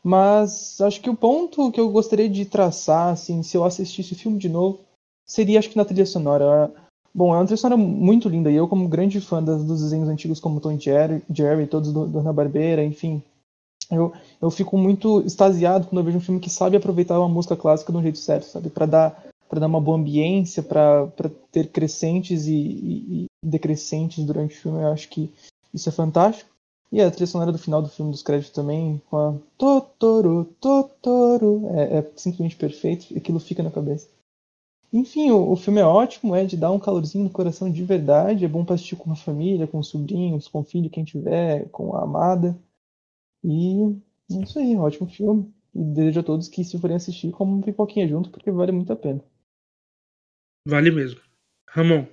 [0.03, 4.17] Mas acho que o ponto que eu gostaria de traçar, assim, se eu assistisse o
[4.17, 4.81] filme de novo,
[5.25, 6.73] seria acho que na trilha sonora.
[7.15, 10.09] Bom, é uma trilha sonora muito linda, e eu, como grande fã das, dos desenhos
[10.09, 13.23] antigos como Tom Jerry, Jerry todos do, do Hanna-Barbera, enfim,
[13.91, 17.57] eu, eu fico muito extasiado quando eu vejo um filme que sabe aproveitar uma música
[17.57, 18.71] clássica do jeito certo, sabe?
[18.71, 21.11] Para dar para dar uma boa ambiência, para
[21.51, 24.83] ter crescentes e, e, e, decrescentes durante o filme.
[24.83, 25.33] Eu acho que
[25.73, 26.51] isso é fantástico.
[26.93, 31.69] E a trilha sonora do final do filme dos créditos também, com a Totoro, Totoro,
[31.77, 34.09] é, é simplesmente perfeito, aquilo fica na cabeça.
[34.93, 38.45] Enfim, o, o, filme é ótimo, é de dar um calorzinho no coração de verdade,
[38.45, 42.03] é bom para assistir com uma família, com sobrinhos, com filho, quem tiver, com a
[42.03, 42.59] amada.
[43.45, 43.97] E
[44.33, 45.55] é isso aí, ótimo filme.
[45.73, 48.93] E desejo a todos que, se forem assistir, como um pipoquinha junto, porque vale muito
[48.93, 49.23] a pena.
[50.67, 51.21] Vale mesmo.
[51.69, 52.05] Ramon.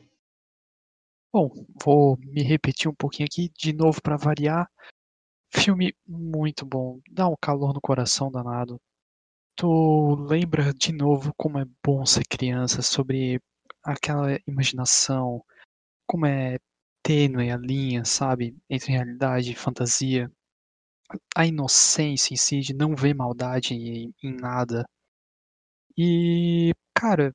[1.32, 1.49] Bom,
[1.84, 4.69] vou me repetir um pouquinho aqui, de novo para variar.
[5.53, 8.80] Filme muito bom, dá um calor no coração danado.
[9.55, 13.41] Tu lembra de novo como é bom ser criança, sobre
[13.84, 15.43] aquela imaginação,
[16.07, 16.57] como é
[17.03, 20.32] tênue a linha, sabe, entre realidade e fantasia.
[21.36, 24.86] A inocência em si, de não ver maldade em, em nada.
[25.97, 27.34] E, cara,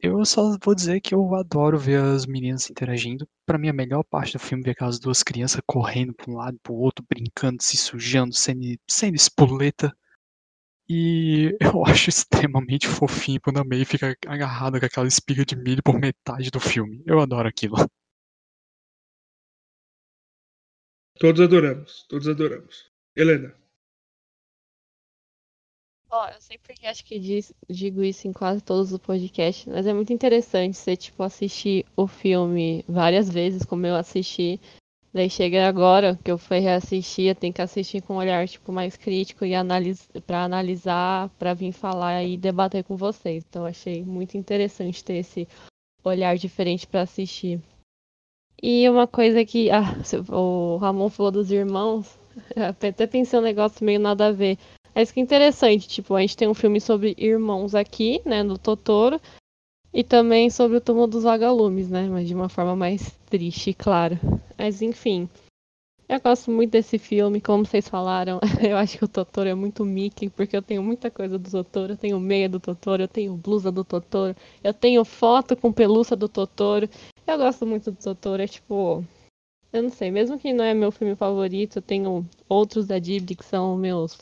[0.00, 3.28] eu só vou dizer que eu adoro ver as meninas interagindo.
[3.44, 6.36] Para mim, a melhor parte do filme é ver aquelas duas crianças correndo para um
[6.36, 9.92] lado e pro outro, brincando, se sujando, sendo, sendo espoleta.
[10.88, 15.82] E eu acho extremamente fofinho quando a May fica agarrada com aquela espiga de milho
[15.82, 17.02] por metade do filme.
[17.06, 17.76] Eu adoro aquilo.
[21.18, 22.90] Todos adoramos, todos adoramos.
[23.16, 23.52] Helena.
[26.10, 29.92] Ó, eu sempre acho que diz, digo isso em quase todos os podcasts, mas é
[29.92, 34.58] muito interessante você, tipo, assistir o filme várias vezes, como eu assisti.
[35.12, 38.72] Daí chega agora, que eu fui reassistir, eu tenho que assistir com um olhar, tipo,
[38.72, 43.44] mais crítico e analis para analisar, para vir falar e debater com vocês.
[43.46, 45.46] Então achei muito interessante ter esse
[46.02, 47.60] olhar diferente para assistir.
[48.62, 49.94] E uma coisa que ah,
[50.30, 52.18] o Ramon falou dos irmãos,
[52.56, 54.58] até pensei um negócio meio nada a ver.
[54.98, 58.42] É isso que é interessante, tipo, a gente tem um filme sobre irmãos aqui, né,
[58.42, 59.20] no Totoro,
[59.94, 64.18] e também sobre o túmulo dos vagalumes, né, mas de uma forma mais triste, claro.
[64.58, 65.28] Mas enfim,
[66.08, 69.84] eu gosto muito desse filme, como vocês falaram, eu acho que o Totoro é muito
[69.84, 73.36] Mickey, porque eu tenho muita coisa do Totoro, eu tenho meia do Totoro, eu tenho
[73.36, 74.34] blusa do Totoro,
[74.64, 76.90] eu tenho foto com pelúcia do Totoro.
[77.24, 79.04] Eu gosto muito do Totoro, é tipo,
[79.72, 83.36] eu não sei, mesmo que não é meu filme favorito, eu tenho outros da Ghibli
[83.36, 84.18] que são meus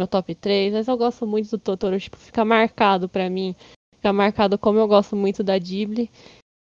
[0.00, 3.54] meu top 3, mas eu gosto muito do Totoro, tipo, fica marcado pra mim.
[3.96, 6.10] Fica marcado como eu gosto muito da Ghibli.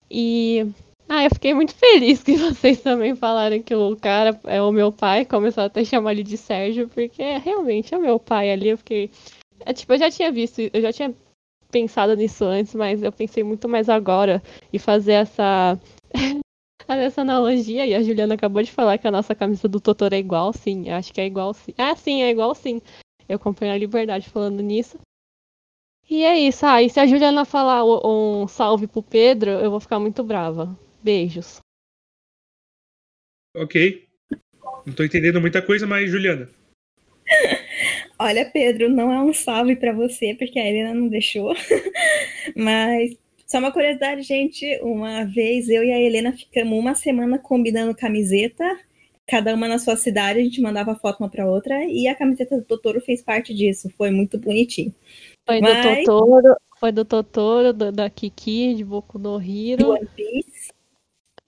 [0.10, 0.66] E.
[1.10, 4.92] Ah, eu fiquei muito feliz que vocês também falaram que o cara é o meu
[4.92, 8.70] pai, começou até a chamar ele de Sérgio, porque realmente é o meu pai ali.
[8.70, 9.10] Eu fiquei.
[9.66, 11.14] É, tipo, eu já tinha visto, eu já tinha
[11.72, 15.80] pensado nisso antes, mas eu pensei muito mais agora e fazer essa.
[16.88, 20.20] essa analogia, e a Juliana acabou de falar que a nossa camisa do Totoro é
[20.20, 21.74] igual, sim, acho que é igual sim.
[21.78, 22.82] Ah, sim, é igual sim.
[23.28, 25.00] Eu comprei a liberdade falando nisso.
[26.10, 26.66] E é isso.
[26.66, 30.78] Ah, e se a Juliana falar um salve pro Pedro, eu vou ficar muito brava.
[31.02, 31.60] Beijos.
[33.56, 34.08] Ok.
[34.86, 36.50] Não tô entendendo muita coisa, mas Juliana.
[38.20, 41.54] Olha, Pedro, não é um salve para você, porque a Helena não deixou.
[42.56, 43.18] Mas
[43.48, 44.80] só uma curiosidade, gente.
[44.82, 48.64] Uma vez eu e a Helena ficamos uma semana combinando camiseta,
[49.28, 52.58] cada uma na sua cidade, a gente mandava foto uma para outra, e a camiseta
[52.58, 53.90] do Totoro fez parte disso.
[53.98, 54.94] Foi muito bonitinho.
[55.46, 59.90] Foi Mas- do Totoro, foi do Totoro, do- da Kiki, de Boku no Do Hero,
[59.92, 60.72] One Piece.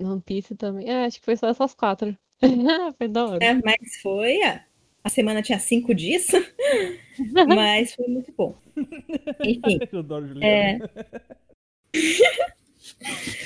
[0.02, 0.90] One Piece também.
[0.90, 2.18] É, acho que foi só essas quatro.
[2.98, 3.44] foi da hora.
[3.46, 4.42] É, mas foi.
[4.44, 4.64] A,
[5.04, 6.28] a semana tinha cinco dias,
[7.48, 8.56] mas foi muito bom.
[9.44, 10.48] Enfim, Eu adoro Juliana.
[10.48, 10.80] é.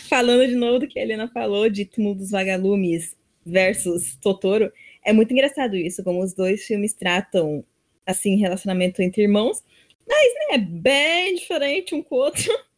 [0.09, 3.15] Falando de novo do que a Helena falou de Túmulo dos Vagalumes
[3.45, 4.71] versus Totoro,
[5.03, 7.63] é muito engraçado isso, como os dois filmes tratam
[8.05, 9.63] assim relacionamento entre irmãos,
[10.07, 12.51] mas né, é bem diferente um com o outro.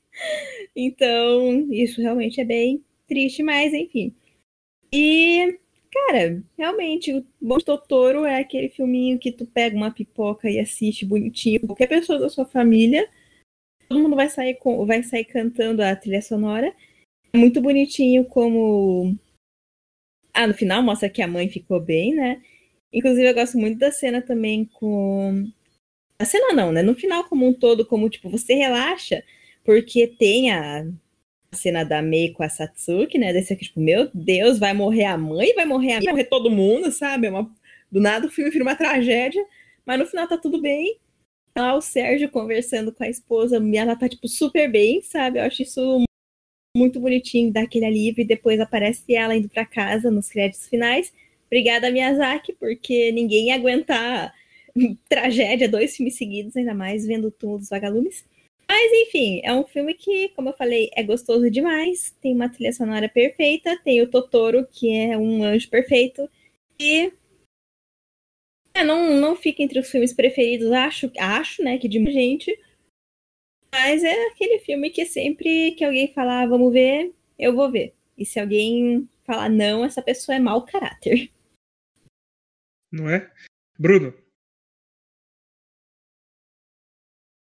[0.75, 4.13] Então, isso realmente é bem triste, mas enfim.
[4.93, 5.57] E,
[5.91, 11.05] cara, realmente, o Bom Totoro é aquele filminho que tu pega uma pipoca e assiste
[11.05, 13.09] bonitinho, qualquer pessoa da sua família
[13.91, 16.73] todo mundo vai sair com, vai sair cantando a trilha sonora.
[17.33, 19.17] É muito bonitinho como
[20.33, 22.41] ah, no final mostra que a mãe ficou bem, né?
[22.93, 25.47] Inclusive eu gosto muito da cena também com
[26.19, 26.81] a cena não, né?
[26.81, 29.23] No final como um todo, como tipo, você relaxa,
[29.63, 30.85] porque tem a
[31.53, 33.33] cena da Mei com a Satsuki, né?
[33.33, 36.51] Desse aqui, tipo, meu Deus, vai morrer a mãe, vai morrer a vai morrer todo
[36.51, 37.27] mundo, sabe?
[37.27, 37.51] É uma...
[37.91, 39.45] Do nada o filme vira uma tragédia,
[39.85, 40.97] mas no final tá tudo bem
[41.57, 45.39] lá o Sérgio conversando com a esposa, ela tá, tipo, super bem, sabe?
[45.39, 46.03] Eu acho isso
[46.75, 51.13] muito bonitinho, dá aquele alívio, e depois aparece ela indo pra casa nos créditos finais.
[51.47, 54.33] Obrigada, Miyazaki, porque ninguém ia aguentar
[55.09, 58.25] tragédia, dois filmes seguidos, ainda mais vendo o túmulo dos vagalumes.
[58.67, 62.71] Mas, enfim, é um filme que, como eu falei, é gostoso demais, tem uma trilha
[62.71, 66.29] sonora perfeita, tem o Totoro, que é um anjo perfeito,
[66.79, 67.11] e
[68.73, 72.57] é, não, não fica entre os filmes preferidos, acho, acho, né, que de gente.
[73.73, 77.95] Mas é aquele filme que sempre que alguém falar, vamos ver, eu vou ver.
[78.17, 81.31] E se alguém falar não, essa pessoa é mau caráter.
[82.91, 83.33] Não é?
[83.79, 84.13] Bruno.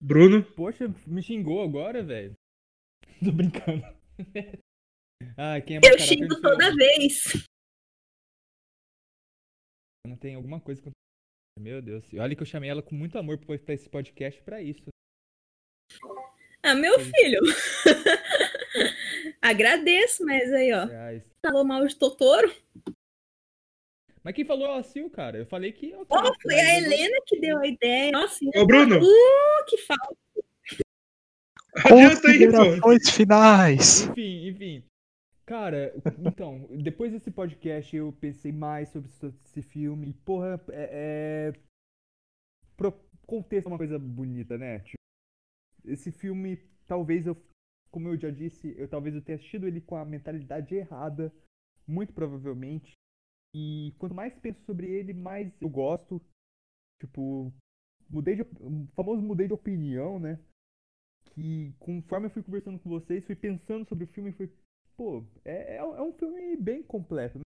[0.01, 0.43] Bruno.
[0.55, 2.33] Poxa, me xingou agora, velho.
[3.23, 3.83] Tô brincando.
[5.37, 6.41] ah, quem é Eu xingo eu.
[6.41, 7.47] toda vez.
[10.05, 10.91] Não tem alguma coisa que eu...
[11.59, 12.11] Meu Deus.
[12.11, 14.89] E Olha que eu chamei ela com muito amor pra esse podcast pra isso.
[16.63, 17.39] Ah, meu filho.
[19.41, 20.85] Agradeço, mas aí, ó.
[20.85, 21.23] Reais.
[21.45, 22.51] Falou mal de Totoro.
[24.23, 25.37] Mas quem falou assim, cara?
[25.37, 25.93] Eu falei que.
[25.95, 28.11] ok, Oh, foi a Helena que deu a ideia.
[28.11, 28.99] Nossa, Ô, Bruno.
[28.99, 30.17] Uh, que falta.
[31.75, 33.11] Adianta aí, pô.
[33.11, 34.01] Finais.
[34.01, 34.83] Enfim, enfim.
[35.45, 40.09] Cara, então, depois desse podcast eu pensei mais sobre esse- filme.
[40.09, 41.53] E, porra, é.
[41.53, 41.59] é...
[42.75, 42.93] Pro...
[43.25, 44.79] Contexto é uma coisa bonita, né?
[44.79, 44.98] Tipo,
[45.91, 47.37] esse filme, talvez eu.
[47.91, 51.33] Como eu já disse, eu talvez eu tenha assistido ele com a mentalidade errada.
[51.87, 52.93] Muito provavelmente.
[53.55, 56.21] E quanto mais penso sobre ele, mais eu gosto.
[56.99, 57.51] Tipo,
[58.09, 58.43] mudei de.
[58.95, 60.39] famoso mudei de opinião, né?
[61.33, 64.51] Que conforme eu fui conversando com vocês, fui pensando sobre o filme e fui
[64.99, 67.43] pô, é, é, é um filme bem completo, né?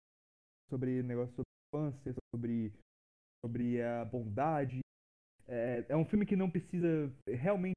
[0.68, 2.72] Sobre negócio sobre infância, sobre,
[3.40, 4.80] sobre a bondade.
[5.46, 7.75] É, é um filme que não precisa realmente.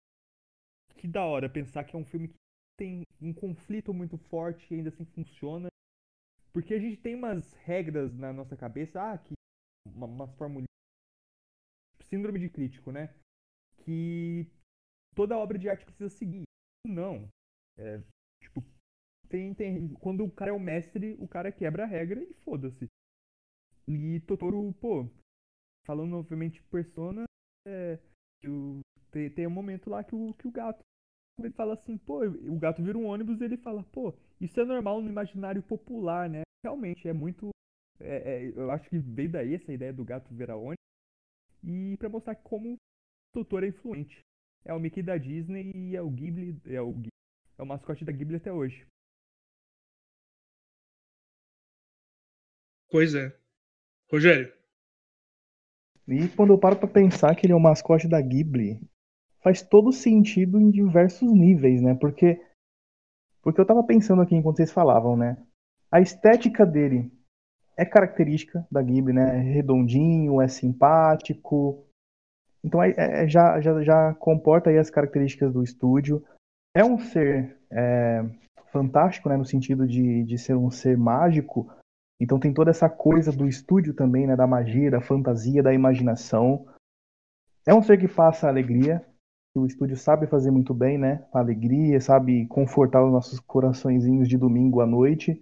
[0.99, 2.35] Que da hora pensar que é um filme que
[2.77, 5.69] tem um conflito muito forte e ainda assim funciona.
[6.51, 9.33] Porque a gente tem umas regras na nossa cabeça, ah, que.
[9.87, 10.67] Uma, umas formulinhas.
[12.03, 13.15] Síndrome de crítico, né?
[13.85, 14.45] Que
[15.15, 16.43] toda obra de arte precisa seguir.
[16.85, 17.29] Não.
[17.77, 18.03] É,
[18.43, 18.61] tipo,
[19.29, 19.93] tem, tem.
[19.93, 22.87] Quando o cara é o mestre, o cara quebra a regra e foda-se.
[23.87, 25.09] E Totoro, pô,
[25.85, 27.23] falando obviamente persona,
[27.65, 27.97] é,
[29.11, 30.83] tem, tem um momento lá que o, que o gato
[31.45, 34.65] ele fala assim, pô, o gato vira um ônibus e ele fala, pô, isso é
[34.65, 36.41] normal no imaginário popular, né?
[36.63, 37.49] Realmente, é muito.
[37.99, 40.77] é- é, eu acho que veio daí essa ideia do gato virar ônibus.
[41.63, 42.77] E pra mostrar como o
[43.33, 44.21] Totoro é influente.
[44.65, 47.09] É o Mickey da Disney e é o Ghibli, é o, Ghi-
[47.57, 48.85] é o mascote da Ghibli até hoje.
[52.91, 53.35] Pois é.
[54.11, 54.53] Rogério.
[56.07, 58.81] E quando eu paro pra pensar que ele é o mascote da Ghibli,
[59.41, 61.95] faz todo sentido em diversos níveis, né?
[61.95, 62.41] Porque
[63.41, 65.37] porque eu tava pensando aqui enquanto vocês falavam, né?
[65.91, 67.11] A estética dele
[67.77, 69.37] é característica da Ghibli, né?
[69.37, 71.85] É redondinho, é simpático.
[72.63, 76.23] Então é- é- já, já, já comporta aí as características do estúdio.
[76.75, 78.23] É um ser é,
[78.71, 79.37] fantástico, né?
[79.37, 81.71] No sentido de, de ser um ser mágico,
[82.21, 84.35] Então tem toda essa coisa do estúdio também, né?
[84.35, 86.67] Da magia, da fantasia, da imaginação.
[87.65, 89.05] É um ser que passa alegria,
[89.53, 91.25] que o estúdio sabe fazer muito bem, né?
[91.33, 95.41] A alegria, sabe confortar os nossos coraçõezinhos de domingo à noite.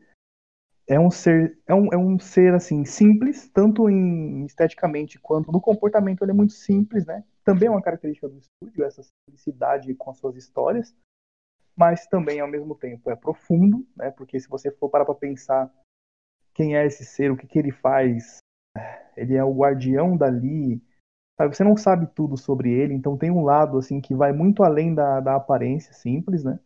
[0.87, 5.59] É um ser, é um, é um ser assim simples, tanto em esteticamente quanto no
[5.59, 6.23] comportamento.
[6.23, 7.23] Ele é muito simples, né?
[7.43, 10.95] Também é uma característica do estúdio essa simplicidade com as suas histórias,
[11.75, 14.11] mas também ao mesmo tempo é profundo, né?
[14.11, 15.71] Porque se você for parar para pensar
[16.53, 18.37] quem é esse ser, o que, que ele faz,
[19.15, 20.81] ele é o guardião dali,
[21.37, 24.63] Sabe, Você não sabe tudo sobre ele, então tem um lado assim que vai muito
[24.63, 26.59] além da, da aparência simples, né?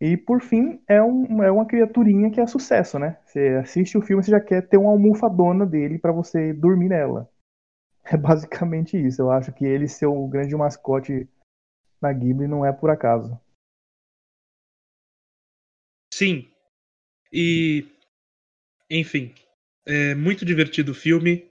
[0.00, 3.16] E por fim, é, um, é uma criaturinha que é sucesso, né?
[3.24, 7.28] Você assiste o filme, você já quer ter uma almofadona dele para você dormir nela.
[8.06, 9.22] É basicamente isso.
[9.22, 11.26] Eu acho que ele ser o grande mascote
[12.02, 13.40] na Ghibli não é por acaso.
[16.12, 16.46] Sim.
[17.32, 17.88] E.
[18.90, 19.34] Enfim.
[19.86, 21.50] É muito divertido o filme.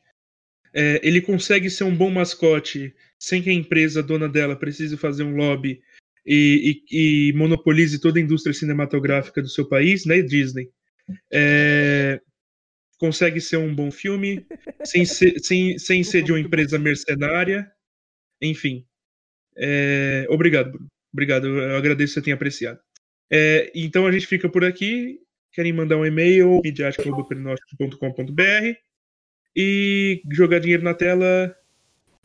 [0.74, 5.24] É, ele consegue ser um bom mascote sem que a empresa dona dela precise fazer
[5.24, 5.82] um lobby
[6.26, 10.70] e, e, e monopolize toda a indústria cinematográfica do seu país, né, Disney.
[11.32, 12.20] É,
[12.98, 14.46] consegue ser um bom filme
[14.84, 17.70] sem ser, sem, sem ser de uma empresa mercenária.
[18.42, 18.86] Enfim.
[19.56, 20.88] É, obrigado, Bruno.
[21.14, 22.80] Obrigado, eu agradeço que você tenha apreciado.
[23.32, 25.20] É, então a gente fica por aqui.
[25.52, 28.93] Querem mandar um e-mail, midiático.com.br
[29.56, 31.56] e jogar dinheiro na tela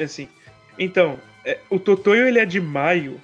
[0.03, 0.29] assim.
[0.79, 3.21] Então, é, o Totonho ele é de maio,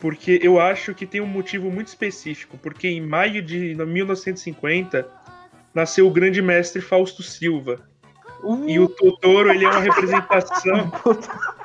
[0.00, 5.08] porque eu acho que tem um motivo muito específico, porque em maio de 1950
[5.74, 7.80] nasceu o grande mestre Fausto Silva.
[8.66, 10.90] E o Totoro ele é uma representação.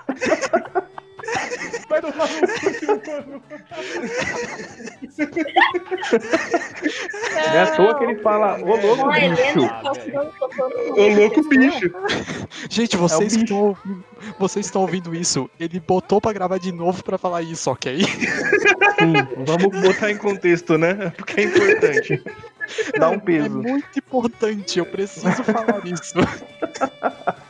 [1.89, 3.43] Vai tomar no cu, Silvano.
[7.35, 9.67] Não é à toa que ele fala, ô louco, A bicho.
[9.67, 9.91] Tá
[10.97, 11.91] Ô louco bicho!
[12.69, 13.43] Gente, vocês, bicho.
[13.45, 14.03] estão, ouvindo-
[14.39, 15.49] vocês estão ouvindo isso?
[15.59, 17.99] Ele botou pra gravar de novo pra falar isso, ok?
[18.03, 19.13] Sim,
[19.45, 21.11] vamos botar em contexto, né?
[21.15, 22.23] Porque é importante.
[22.99, 23.49] Dá um É peso.
[23.61, 26.13] muito importante, eu preciso falar isso.